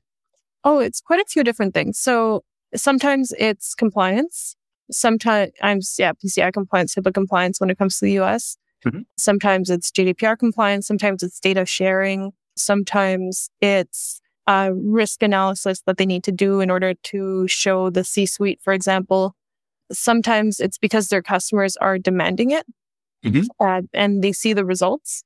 Oh, 0.64 0.80
it's 0.80 1.02
quite 1.02 1.22
a 1.22 1.26
few 1.26 1.44
different 1.44 1.74
things. 1.74 1.98
So 1.98 2.44
sometimes 2.76 3.34
it's 3.40 3.74
compliance. 3.76 4.56
Sometimes, 4.92 5.96
yeah, 5.98 6.14
PCI 6.14 6.52
compliance, 6.52 6.96
HIPAA 6.96 7.14
compliance 7.14 7.60
when 7.60 7.70
it 7.70 7.78
comes 7.78 8.00
to 8.00 8.06
the 8.06 8.20
US. 8.20 8.58
Mm-hmm. 8.86 9.02
Sometimes 9.18 9.70
it's 9.70 9.92
GDPR 9.92 10.38
compliance. 10.38 10.88
Sometimes 10.88 11.24
it's 11.24 11.40
data 11.40 11.66
sharing. 11.66 12.32
Sometimes 12.56 13.50
it's 13.62 14.22
a 14.48 14.74
risk 14.74 15.22
analysis 15.22 15.82
that 15.86 15.98
they 15.98 16.06
need 16.06 16.24
to 16.24 16.32
do 16.32 16.60
in 16.60 16.70
order 16.72 16.94
to 16.94 17.48
show 17.48 17.90
the 17.90 18.04
C 18.04 18.26
suite, 18.26 18.60
for 18.62 18.74
example. 18.74 19.36
Sometimes 19.92 20.60
it's 20.60 20.78
because 20.78 21.08
their 21.08 21.22
customers 21.22 21.76
are 21.78 21.98
demanding 21.98 22.52
it 22.52 22.66
mm-hmm. 23.24 23.44
uh, 23.60 23.82
and 23.94 24.24
they 24.24 24.32
see 24.32 24.54
the 24.54 24.66
results. 24.66 25.24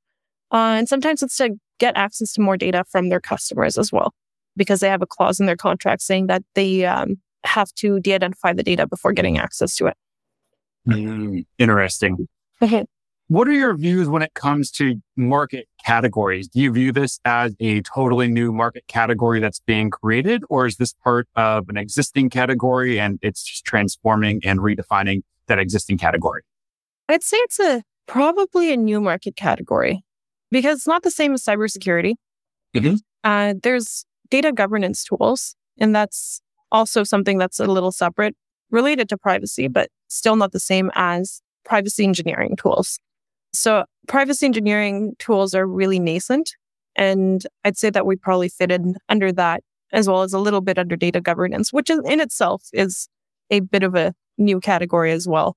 Uh, 0.51 0.75
and 0.77 0.88
sometimes 0.88 1.24
it's 1.24 1.38
to 1.38 1.55
get 1.79 1.98
access 1.98 2.34
to 2.34 2.41
more 2.41 2.58
data 2.58 2.84
from 2.89 3.10
their 3.10 3.20
customers 3.20 3.77
as 3.77 3.91
well, 3.91 4.13
because 4.55 4.79
they 4.79 4.89
have 4.89 5.01
a 5.01 5.08
clause 5.08 5.39
in 5.39 5.46
their 5.46 5.58
contract 5.58 6.01
saying 6.01 6.27
that 6.27 6.43
they 6.53 6.86
um, 6.86 7.15
have 7.43 7.74
to 7.75 8.00
de 8.00 8.13
identify 8.13 8.53
the 8.53 8.63
data 8.63 8.88
before 8.88 9.13
getting 9.13 9.38
access 9.38 9.75
to 9.75 9.88
it. 9.88 9.98
Mm, 10.88 11.46
interesting. 11.58 12.27
What 13.30 13.48
are 13.48 13.53
your 13.53 13.74
views 13.75 14.10
when 14.10 14.22
it 14.22 14.34
comes 14.34 14.70
to 14.72 15.01
market 15.15 15.68
categories? 15.84 16.48
Do 16.50 16.60
you 16.60 16.72
view 16.72 16.92
this 16.92 17.20
as 17.25 17.56
a 17.60 17.82
totally 17.82 18.27
new 18.27 18.51
market 18.51 18.86
category 18.88 19.39
that's 19.39 19.60
being 19.62 19.89
created, 19.89 20.44
or 20.50 20.65
is 20.65 20.75
this 20.75 20.94
part 21.03 21.27
of 21.36 21.70
an 21.70 21.77
existing 21.77 22.30
category 22.30 23.00
and 23.00 23.20
it's 23.22 23.44
just 23.44 23.63
transforming 23.65 24.42
and 24.44 24.60
redefining 24.60 25.22
that 25.48 25.58
existing 25.58 25.98
category? 25.98 26.42
I'd 27.08 27.24
say 27.24 27.38
it's 27.38 27.60
a 27.60 27.84
probably 28.08 28.74
a 28.74 28.77
new 28.77 29.00
market 29.00 29.36
category 29.38 30.03
because 30.51 30.80
it's 30.80 30.88
not 30.88 31.03
the 31.03 31.12
same 31.12 31.34
as 31.34 31.44
cybersecurity. 31.44 32.15
Mhm. 32.75 33.00
Uh, 33.24 33.53
there's 33.63 34.06
data 34.30 34.51
governance 34.51 35.03
tools, 35.03 35.56
and 35.77 35.96
that's 35.96 36.42
also 36.72 37.03
something 37.03 37.38
that's 37.38 37.60
a 37.60 37.68
little 37.68 37.92
separate 37.92 38.36
related 38.70 39.08
to 39.10 39.18
privacy, 39.18 39.68
but 39.70 39.89
still 40.10 40.36
not 40.36 40.51
the 40.51 40.60
same 40.60 40.92
as 40.96 41.42
privacy 41.63 42.03
engineering 42.03 42.56
tools. 42.58 43.00
So 43.53 43.86
privacy 44.07 44.45
engineering 44.45 45.13
tools 45.19 45.53
are 45.53 45.65
really 45.65 46.00
nascent. 46.00 46.51
And 46.95 47.45
I'd 47.63 47.77
say 47.77 47.89
that 47.89 48.05
we 48.05 48.15
probably 48.15 48.50
fit 48.50 48.72
in 48.72 48.95
under 49.10 49.31
that 49.33 49.63
as 49.91 50.07
well 50.07 50.24
as 50.24 50.33
a 50.33 50.39
little 50.39 50.62
bit 50.62 50.79
under 50.79 50.95
data 50.95 51.22
governance, 51.22 51.72
which 51.72 51.89
in, 51.89 52.19
itself 52.19 52.63
is 52.74 53.07
a 53.51 53.60
bit 53.62 53.83
of 53.83 53.95
a 53.95 54.13
new 54.38 54.60
category 54.60 55.12
as 55.12 55.27
well. 55.27 55.55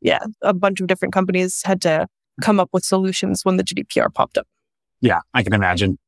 Yeah, 0.00 0.24
a 0.42 0.52
bunch 0.52 0.80
of 0.80 0.86
different 0.86 1.14
companies 1.14 1.62
had 1.64 1.80
to 1.82 2.06
come 2.40 2.60
up 2.60 2.68
with 2.72 2.84
solutions 2.84 3.44
when 3.44 3.56
the 3.56 3.64
GDPR 3.64 4.12
popped 4.12 4.36
up. 4.36 4.46
Yeah, 5.00 5.20
I 5.32 5.42
can 5.42 5.54
imagine. 5.54 5.98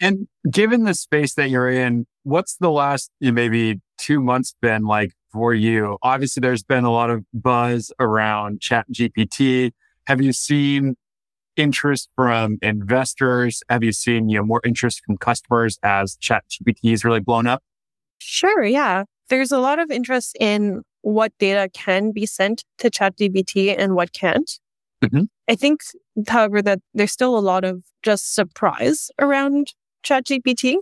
And 0.00 0.26
given 0.50 0.84
the 0.84 0.94
space 0.94 1.34
that 1.34 1.48
you're 1.48 1.70
in, 1.70 2.06
what's 2.22 2.56
the 2.56 2.70
last 2.70 3.10
you 3.20 3.30
know, 3.30 3.34
maybe 3.34 3.80
two 3.98 4.20
months 4.20 4.54
been 4.60 4.82
like 4.82 5.12
for 5.32 5.54
you? 5.54 5.98
Obviously, 6.02 6.40
there's 6.40 6.62
been 6.62 6.84
a 6.84 6.92
lot 6.92 7.10
of 7.10 7.24
buzz 7.32 7.92
around 7.98 8.60
Chat 8.60 8.86
GPT. 8.92 9.72
Have 10.06 10.20
you 10.22 10.32
seen 10.32 10.96
interest 11.56 12.08
from 12.14 12.58
investors? 12.62 13.62
Have 13.68 13.82
you 13.82 13.92
seen 13.92 14.28
you 14.28 14.38
know 14.38 14.44
more 14.44 14.60
interest 14.64 15.02
from 15.04 15.16
customers 15.16 15.78
as 15.82 16.16
Chat 16.16 16.44
GPT 16.50 16.92
is 16.92 17.04
really 17.04 17.20
blown 17.20 17.46
up? 17.46 17.62
Sure, 18.18 18.64
yeah. 18.64 19.04
There's 19.28 19.52
a 19.52 19.58
lot 19.58 19.78
of 19.78 19.90
interest 19.90 20.36
in 20.40 20.82
what 21.02 21.32
data 21.38 21.68
can 21.72 22.12
be 22.12 22.26
sent 22.26 22.64
to 22.78 22.90
ChatGPT 22.90 23.74
and 23.76 23.94
what 23.94 24.12
can't. 24.12 24.50
Mhm. 25.04 25.28
I 25.48 25.54
think, 25.54 25.80
however, 26.28 26.62
that 26.62 26.80
there's 26.94 27.12
still 27.12 27.36
a 27.36 27.40
lot 27.40 27.64
of 27.64 27.82
just 28.02 28.34
surprise 28.34 29.10
around 29.20 29.72
ChatGPT 30.04 30.76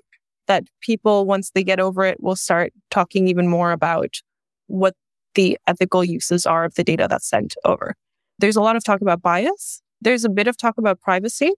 that 0.46 0.64
people, 0.80 1.26
once 1.26 1.50
they 1.50 1.64
get 1.64 1.80
over 1.80 2.04
it, 2.04 2.22
will 2.22 2.36
start 2.36 2.72
talking 2.90 3.28
even 3.28 3.48
more 3.48 3.72
about 3.72 4.20
what 4.66 4.94
the 5.34 5.58
ethical 5.66 6.04
uses 6.04 6.46
are 6.46 6.64
of 6.64 6.74
the 6.74 6.84
data 6.84 7.06
that's 7.08 7.28
sent 7.28 7.54
over. 7.64 7.94
There's 8.38 8.56
a 8.56 8.60
lot 8.60 8.76
of 8.76 8.84
talk 8.84 9.00
about 9.00 9.22
bias. 9.22 9.82
There's 10.00 10.24
a 10.24 10.28
bit 10.28 10.46
of 10.46 10.56
talk 10.56 10.76
about 10.78 11.00
privacy, 11.00 11.52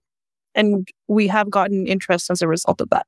and 0.55 0.87
we 1.07 1.27
have 1.27 1.49
gotten 1.49 1.87
interest 1.87 2.29
as 2.29 2.41
a 2.41 2.47
result 2.47 2.81
of 2.81 2.89
that. 2.89 3.05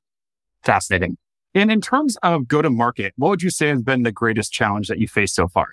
Fascinating. 0.62 1.16
And 1.54 1.70
in 1.72 1.80
terms 1.80 2.16
of 2.22 2.46
go 2.46 2.62
to 2.62 2.70
market, 2.70 3.12
what 3.16 3.30
would 3.30 3.42
you 3.42 3.50
say 3.50 3.68
has 3.68 3.82
been 3.82 4.02
the 4.02 4.12
greatest 4.12 4.52
challenge 4.52 4.88
that 4.88 4.98
you 4.98 5.08
faced 5.08 5.34
so 5.34 5.48
far? 5.48 5.68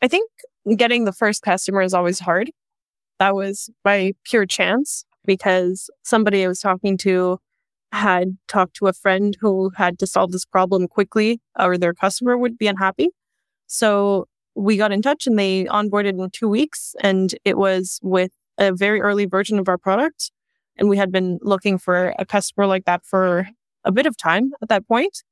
I 0.00 0.08
think 0.08 0.30
getting 0.76 1.04
the 1.04 1.12
first 1.12 1.42
customer 1.42 1.82
is 1.82 1.94
always 1.94 2.20
hard. 2.20 2.50
That 3.18 3.34
was 3.34 3.70
by 3.82 4.12
pure 4.24 4.46
chance 4.46 5.04
because 5.24 5.90
somebody 6.02 6.44
I 6.44 6.48
was 6.48 6.60
talking 6.60 6.96
to 6.98 7.38
had 7.92 8.36
talked 8.48 8.74
to 8.76 8.86
a 8.86 8.92
friend 8.92 9.36
who 9.40 9.70
had 9.76 9.98
to 9.98 10.06
solve 10.06 10.32
this 10.32 10.44
problem 10.44 10.88
quickly 10.88 11.40
or 11.58 11.76
their 11.76 11.94
customer 11.94 12.36
would 12.36 12.58
be 12.58 12.66
unhappy. 12.66 13.10
So 13.66 14.26
we 14.54 14.76
got 14.76 14.92
in 14.92 15.02
touch 15.02 15.26
and 15.26 15.38
they 15.38 15.64
onboarded 15.64 16.22
in 16.22 16.30
two 16.30 16.48
weeks 16.48 16.94
and 17.00 17.34
it 17.44 17.56
was 17.56 17.98
with 18.02 18.32
a 18.58 18.72
very 18.72 19.00
early 19.00 19.26
version 19.26 19.58
of 19.58 19.68
our 19.68 19.78
product. 19.78 20.30
And 20.76 20.88
we 20.88 20.96
had 20.96 21.12
been 21.12 21.38
looking 21.42 21.78
for 21.78 22.14
a 22.18 22.24
customer 22.24 22.66
like 22.66 22.84
that 22.84 23.04
for 23.04 23.48
a 23.84 23.92
bit 23.92 24.06
of 24.06 24.16
time 24.16 24.52
at 24.62 24.68
that 24.68 24.86
point. 24.86 25.22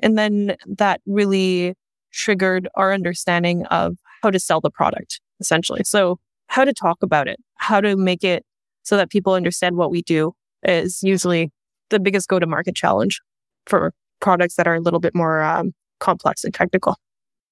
And 0.00 0.18
then 0.18 0.56
that 0.66 1.00
really 1.06 1.74
triggered 2.12 2.68
our 2.74 2.92
understanding 2.92 3.64
of 3.66 3.96
how 4.22 4.30
to 4.30 4.38
sell 4.38 4.60
the 4.60 4.70
product, 4.70 5.20
essentially. 5.40 5.82
So, 5.84 6.18
how 6.48 6.64
to 6.64 6.72
talk 6.74 6.98
about 7.02 7.28
it, 7.28 7.40
how 7.54 7.80
to 7.80 7.96
make 7.96 8.22
it 8.22 8.44
so 8.82 8.96
that 8.96 9.10
people 9.10 9.32
understand 9.32 9.76
what 9.76 9.90
we 9.90 10.02
do 10.02 10.34
is 10.62 11.02
usually 11.02 11.50
the 11.88 11.98
biggest 11.98 12.28
go 12.28 12.38
to 12.38 12.46
market 12.46 12.74
challenge 12.74 13.20
for 13.66 13.94
products 14.20 14.56
that 14.56 14.66
are 14.66 14.74
a 14.74 14.80
little 14.80 15.00
bit 15.00 15.14
more 15.14 15.40
um, 15.40 15.72
complex 15.98 16.44
and 16.44 16.52
technical. 16.52 16.96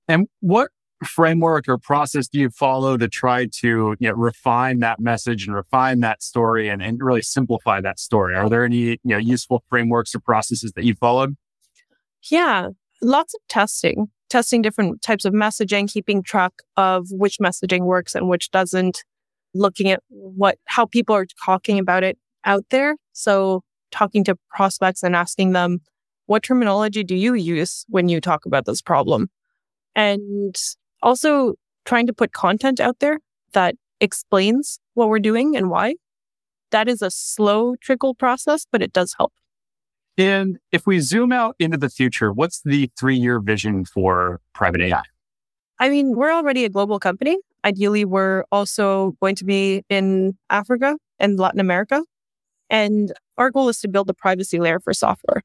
And 0.06 0.26
what 0.40 0.70
framework 1.04 1.68
or 1.68 1.78
process 1.78 2.28
do 2.28 2.38
you 2.38 2.50
follow 2.50 2.96
to 2.96 3.08
try 3.08 3.46
to 3.46 3.96
you 3.98 4.08
know, 4.08 4.12
refine 4.12 4.80
that 4.80 5.00
message 5.00 5.46
and 5.46 5.56
refine 5.56 6.00
that 6.00 6.22
story 6.22 6.68
and, 6.68 6.82
and 6.82 7.02
really 7.02 7.22
simplify 7.22 7.80
that 7.80 7.98
story? 7.98 8.34
Are 8.34 8.48
there 8.48 8.64
any 8.64 8.76
you 8.76 8.98
know, 9.04 9.18
useful 9.18 9.64
frameworks 9.68 10.14
or 10.14 10.20
processes 10.20 10.72
that 10.72 10.84
you 10.84 10.94
followed? 10.94 11.36
Yeah, 12.30 12.68
lots 13.00 13.34
of 13.34 13.40
testing, 13.48 14.08
testing 14.28 14.62
different 14.62 15.02
types 15.02 15.24
of 15.24 15.32
messaging, 15.32 15.90
keeping 15.90 16.22
track 16.22 16.52
of 16.76 17.06
which 17.10 17.38
messaging 17.40 17.82
works 17.82 18.14
and 18.14 18.28
which 18.28 18.50
doesn't, 18.50 19.04
looking 19.54 19.90
at 19.90 20.00
what 20.08 20.58
how 20.66 20.86
people 20.86 21.14
are 21.14 21.26
talking 21.44 21.78
about 21.78 22.04
it 22.04 22.18
out 22.44 22.64
there. 22.70 22.96
So 23.12 23.62
talking 23.90 24.22
to 24.24 24.36
prospects 24.50 25.02
and 25.02 25.16
asking 25.16 25.52
them, 25.52 25.80
what 26.26 26.42
terminology 26.42 27.02
do 27.02 27.16
you 27.16 27.34
use 27.34 27.84
when 27.88 28.08
you 28.08 28.20
talk 28.20 28.46
about 28.46 28.66
this 28.66 28.80
problem? 28.80 29.28
And 29.96 30.54
also 31.02 31.54
trying 31.84 32.06
to 32.06 32.12
put 32.12 32.32
content 32.32 32.80
out 32.80 32.98
there 33.00 33.18
that 33.52 33.74
explains 34.00 34.78
what 34.94 35.08
we're 35.08 35.18
doing 35.18 35.56
and 35.56 35.70
why. 35.70 35.94
That 36.70 36.88
is 36.88 37.02
a 37.02 37.10
slow 37.10 37.74
trickle 37.76 38.14
process, 38.14 38.66
but 38.70 38.82
it 38.82 38.92
does 38.92 39.14
help. 39.18 39.32
And 40.16 40.58
if 40.70 40.86
we 40.86 41.00
zoom 41.00 41.32
out 41.32 41.56
into 41.58 41.76
the 41.76 41.88
future, 41.88 42.32
what's 42.32 42.60
the 42.64 42.90
three 42.98 43.16
year 43.16 43.40
vision 43.40 43.84
for 43.84 44.40
private 44.54 44.80
AI? 44.80 45.02
I 45.78 45.88
mean, 45.88 46.14
we're 46.14 46.32
already 46.32 46.64
a 46.64 46.68
global 46.68 46.98
company. 46.98 47.38
Ideally, 47.64 48.04
we're 48.04 48.44
also 48.52 49.14
going 49.20 49.34
to 49.36 49.44
be 49.44 49.82
in 49.88 50.36
Africa 50.50 50.96
and 51.18 51.38
Latin 51.38 51.60
America. 51.60 52.02
And 52.68 53.12
our 53.38 53.50
goal 53.50 53.68
is 53.68 53.80
to 53.80 53.88
build 53.88 54.08
a 54.10 54.14
privacy 54.14 54.60
layer 54.60 54.78
for 54.78 54.92
software. 54.92 55.42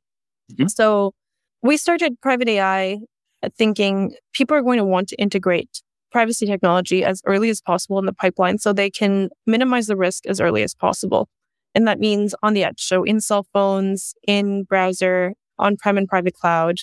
Mhm. 0.52 0.70
So 0.70 1.14
we 1.62 1.78
started 1.78 2.20
private 2.22 2.48
AI 2.50 3.00
thinking 3.58 4.16
people 4.34 4.56
are 4.56 4.62
going 4.62 4.78
to 4.78 4.86
want 4.86 5.10
to 5.10 5.16
integrate 5.18 5.82
privacy 6.12 6.46
technology 6.46 7.04
as 7.04 7.22
early 7.26 7.50
as 7.50 7.62
possible 7.62 8.00
in 8.00 8.06
the 8.06 8.14
pipeline 8.14 8.58
so 8.58 8.72
they 8.72 8.90
can 8.90 9.30
minimize 9.46 9.88
the 9.88 9.98
risk 9.98 10.26
as 10.26 10.40
early 10.40 10.64
as 10.64 10.74
possible. 10.74 11.28
And 11.74 11.88
that 11.88 12.00
means 12.00 12.34
on 12.42 12.54
the 12.54 12.64
edge. 12.64 12.82
So 12.82 13.04
in 13.04 13.20
cell 13.20 13.46
phones, 13.52 14.14
in 14.26 14.64
browser, 14.64 15.34
on 15.60 15.76
prem 15.76 15.98
and 15.98 16.08
private 16.08 16.34
cloud. 16.34 16.78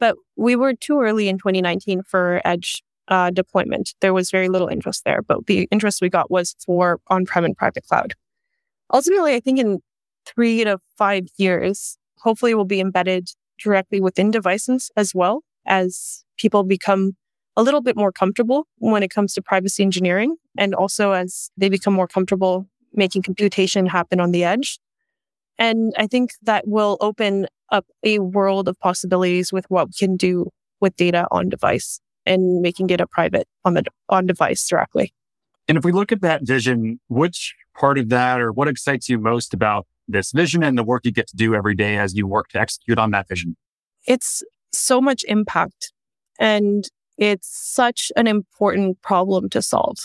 But 0.00 0.16
we 0.36 0.56
were 0.56 0.74
too 0.74 1.00
early 1.00 1.28
in 1.28 1.38
2019 1.38 2.02
for 2.02 2.40
edge 2.44 2.82
uh, 3.06 3.30
deployment. 3.30 3.94
There 4.00 4.12
was 4.12 4.30
very 4.30 4.48
little 4.48 4.66
interest 4.68 5.04
there, 5.04 5.22
but 5.22 5.46
the 5.46 5.68
interest 5.70 6.02
we 6.02 6.08
got 6.08 6.30
was 6.30 6.56
for 6.66 6.98
on 7.08 7.26
prem 7.26 7.44
and 7.44 7.56
private 7.56 7.86
cloud. 7.86 8.14
Ultimately, 8.92 9.34
I 9.34 9.40
think 9.40 9.60
in 9.60 9.80
three 10.26 10.64
to 10.64 10.78
five 10.98 11.26
years, 11.36 11.96
hopefully 12.18 12.54
we'll 12.54 12.64
be 12.64 12.80
embedded 12.80 13.28
directly 13.58 14.00
within 14.00 14.32
devices 14.32 14.90
as 14.96 15.14
well 15.14 15.42
as 15.66 16.24
people 16.36 16.62
become 16.62 17.12
a 17.56 17.62
little 17.62 17.80
bit 17.80 17.96
more 17.96 18.12
comfortable 18.12 18.66
when 18.78 19.02
it 19.02 19.10
comes 19.10 19.34
to 19.34 19.42
privacy 19.42 19.82
engineering 19.82 20.36
and 20.58 20.74
also 20.74 21.12
as 21.12 21.50
they 21.56 21.68
become 21.68 21.94
more 21.94 22.08
comfortable 22.08 22.66
making 22.92 23.22
computation 23.22 23.86
happen 23.86 24.20
on 24.20 24.30
the 24.30 24.44
edge. 24.44 24.78
And 25.58 25.92
I 25.96 26.06
think 26.06 26.32
that 26.42 26.66
will 26.66 26.96
open 27.00 27.46
up 27.70 27.86
a 28.02 28.18
world 28.18 28.68
of 28.68 28.78
possibilities 28.80 29.52
with 29.52 29.66
what 29.68 29.88
we 29.88 29.92
can 29.98 30.16
do 30.16 30.50
with 30.80 30.96
data 30.96 31.26
on 31.30 31.48
device 31.48 32.00
and 32.26 32.60
making 32.60 32.86
data 32.86 33.06
private 33.06 33.46
on 33.64 33.74
the 33.74 33.84
on 34.08 34.26
device 34.26 34.66
directly. 34.66 35.14
And 35.68 35.78
if 35.78 35.84
we 35.84 35.92
look 35.92 36.12
at 36.12 36.20
that 36.20 36.42
vision, 36.46 37.00
which 37.08 37.54
part 37.74 37.98
of 37.98 38.08
that 38.10 38.40
or 38.40 38.52
what 38.52 38.68
excites 38.68 39.08
you 39.08 39.18
most 39.18 39.54
about 39.54 39.86
this 40.06 40.32
vision 40.32 40.62
and 40.62 40.76
the 40.76 40.84
work 40.84 41.04
you 41.04 41.12
get 41.12 41.26
to 41.28 41.36
do 41.36 41.54
every 41.54 41.74
day 41.74 41.96
as 41.96 42.14
you 42.14 42.26
work 42.26 42.48
to 42.48 42.60
execute 42.60 42.98
on 42.98 43.10
that 43.12 43.28
vision? 43.28 43.56
It's 44.06 44.42
so 44.78 45.00
much 45.00 45.24
impact 45.28 45.92
and 46.38 46.88
it's 47.16 47.48
such 47.48 48.10
an 48.16 48.26
important 48.26 49.00
problem 49.02 49.48
to 49.50 49.62
solve. 49.62 49.98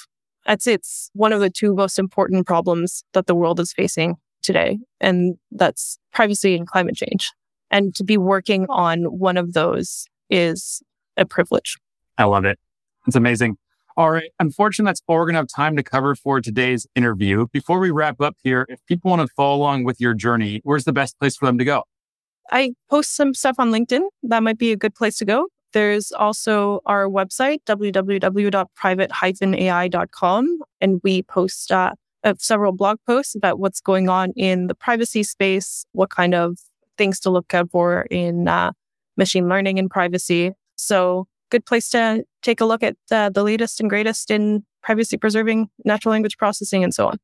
Say 0.60 0.74
it's 0.74 1.12
one 1.14 1.32
of 1.32 1.42
the 1.42 1.50
two 1.50 1.76
most 1.76 2.00
important 2.00 2.48
problems 2.48 3.04
that 3.14 3.28
the 3.28 3.36
world 3.36 3.60
is 3.60 3.72
facing 3.72 4.16
today, 4.42 4.80
and 5.00 5.36
that's 5.52 6.00
privacy 6.12 6.56
and 6.56 6.68
climate 6.68 6.96
change. 6.96 7.32
And 7.70 7.94
to 7.96 8.04
be 8.04 8.18
working 8.18 8.66
on 8.68 9.04
one 9.04 9.38
of 9.38 9.54
those 9.54 10.06
is 10.30 10.82
a 11.18 11.26
privilege. 11.26 11.78
I 12.18 12.24
love 12.24 12.46
it. 12.46 12.58
It's 13.06 13.16
amazing. 13.16 13.58
All 13.96 14.10
right. 14.10 14.32
Unfortunately, 14.40 14.90
that's 14.90 15.02
all 15.08 15.18
we're 15.18 15.26
going 15.26 15.34
to 15.34 15.40
have 15.40 15.48
time 15.48 15.76
to 15.76 15.84
cover 15.84 16.16
for 16.16 16.42
today's 16.42 16.88
interview. 16.96 17.48
Before 17.52 17.80
we 17.80 17.92
wrap 17.92 18.20
up 18.22 18.36
here, 18.42 18.66
if 18.70 18.80
people 18.88 19.12
want 19.12 19.22
to 19.22 19.28
follow 19.36 19.58
along 19.58 19.84
with 19.84 20.00
your 20.00 20.14
journey, 20.14 20.62
where's 20.64 20.86
the 20.86 20.94
best 20.94 21.20
place 21.20 21.36
for 21.36 21.46
them 21.46 21.58
to 21.58 21.66
go? 21.66 21.84
I 22.52 22.74
post 22.90 23.16
some 23.16 23.34
stuff 23.34 23.56
on 23.60 23.72
LinkedIn. 23.72 24.02
That 24.24 24.44
might 24.44 24.58
be 24.58 24.72
a 24.72 24.78
good 24.78 24.96
place 24.96 25.18
to 25.20 25.26
go. 25.26 25.48
There's 25.74 26.12
also 26.12 26.82
our 26.86 27.08
website, 27.08 27.60
www.private-ai.com. 27.66 30.60
And 30.82 31.02
we 31.04 31.24
post 31.24 31.72
uh, 31.72 31.94
uh, 32.24 32.34
several 32.40 32.72
blog 32.72 33.00
posts 33.06 33.36
about 33.36 33.60
what's 33.60 33.82
going 33.82 34.08
on 34.10 34.32
in 34.36 34.66
the 34.68 34.76
privacy 34.76 35.24
space, 35.24 35.86
what 35.92 36.10
kind 36.10 36.34
of 36.34 36.58
things 36.98 37.20
to 37.22 37.30
look 37.30 37.54
out 37.54 37.70
for 37.72 38.08
in 38.10 38.48
uh, 38.48 38.72
machine 39.16 39.48
learning 39.48 39.78
and 39.80 39.92
privacy. 39.92 40.52
So, 40.76 41.28
good 41.52 41.66
place 41.66 41.90
to 41.90 42.24
take 42.42 42.62
a 42.62 42.66
look 42.66 42.84
at 42.84 42.96
uh, 43.12 43.30
the 43.30 43.44
latest 43.44 43.80
and 43.80 43.90
greatest 43.90 44.32
in 44.32 44.66
privacy 44.82 45.18
preserving 45.18 45.70
natural 45.84 46.12
language 46.12 46.38
processing 46.38 46.84
and 46.84 46.94
so 46.94 47.08
on. 47.08 47.18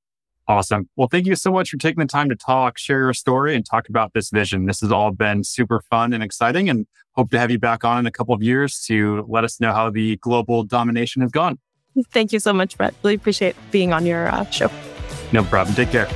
Awesome. 0.47 0.87
Well, 0.95 1.07
thank 1.07 1.25
you 1.25 1.35
so 1.35 1.51
much 1.51 1.71
for 1.71 1.77
taking 1.77 1.99
the 1.99 2.07
time 2.07 2.29
to 2.29 2.35
talk, 2.35 2.77
share 2.77 2.99
your 2.99 3.13
story, 3.13 3.55
and 3.55 3.65
talk 3.65 3.89
about 3.89 4.13
this 4.13 4.29
vision. 4.29 4.65
This 4.65 4.81
has 4.81 4.91
all 4.91 5.11
been 5.11 5.43
super 5.43 5.81
fun 5.89 6.13
and 6.13 6.21
exciting, 6.23 6.69
and 6.69 6.85
hope 7.13 7.31
to 7.31 7.39
have 7.39 7.49
you 7.49 7.57
back 7.57 7.83
on 7.83 7.99
in 7.99 8.05
a 8.05 8.11
couple 8.11 8.35
of 8.35 8.43
years 8.43 8.79
to 8.87 9.25
let 9.27 9.43
us 9.43 9.59
know 9.59 9.73
how 9.73 9.89
the 9.89 10.17
global 10.17 10.63
domination 10.63 11.23
has 11.23 11.31
gone. 11.31 11.57
Thank 12.11 12.31
you 12.31 12.39
so 12.39 12.53
much, 12.53 12.77
Brett. 12.77 12.93
Really 13.03 13.15
appreciate 13.15 13.55
being 13.71 13.91
on 13.91 14.05
your 14.05 14.27
uh, 14.27 14.47
show. 14.51 14.69
No 15.31 15.43
problem. 15.43 15.75
Take 15.75 15.91
care. 15.91 16.09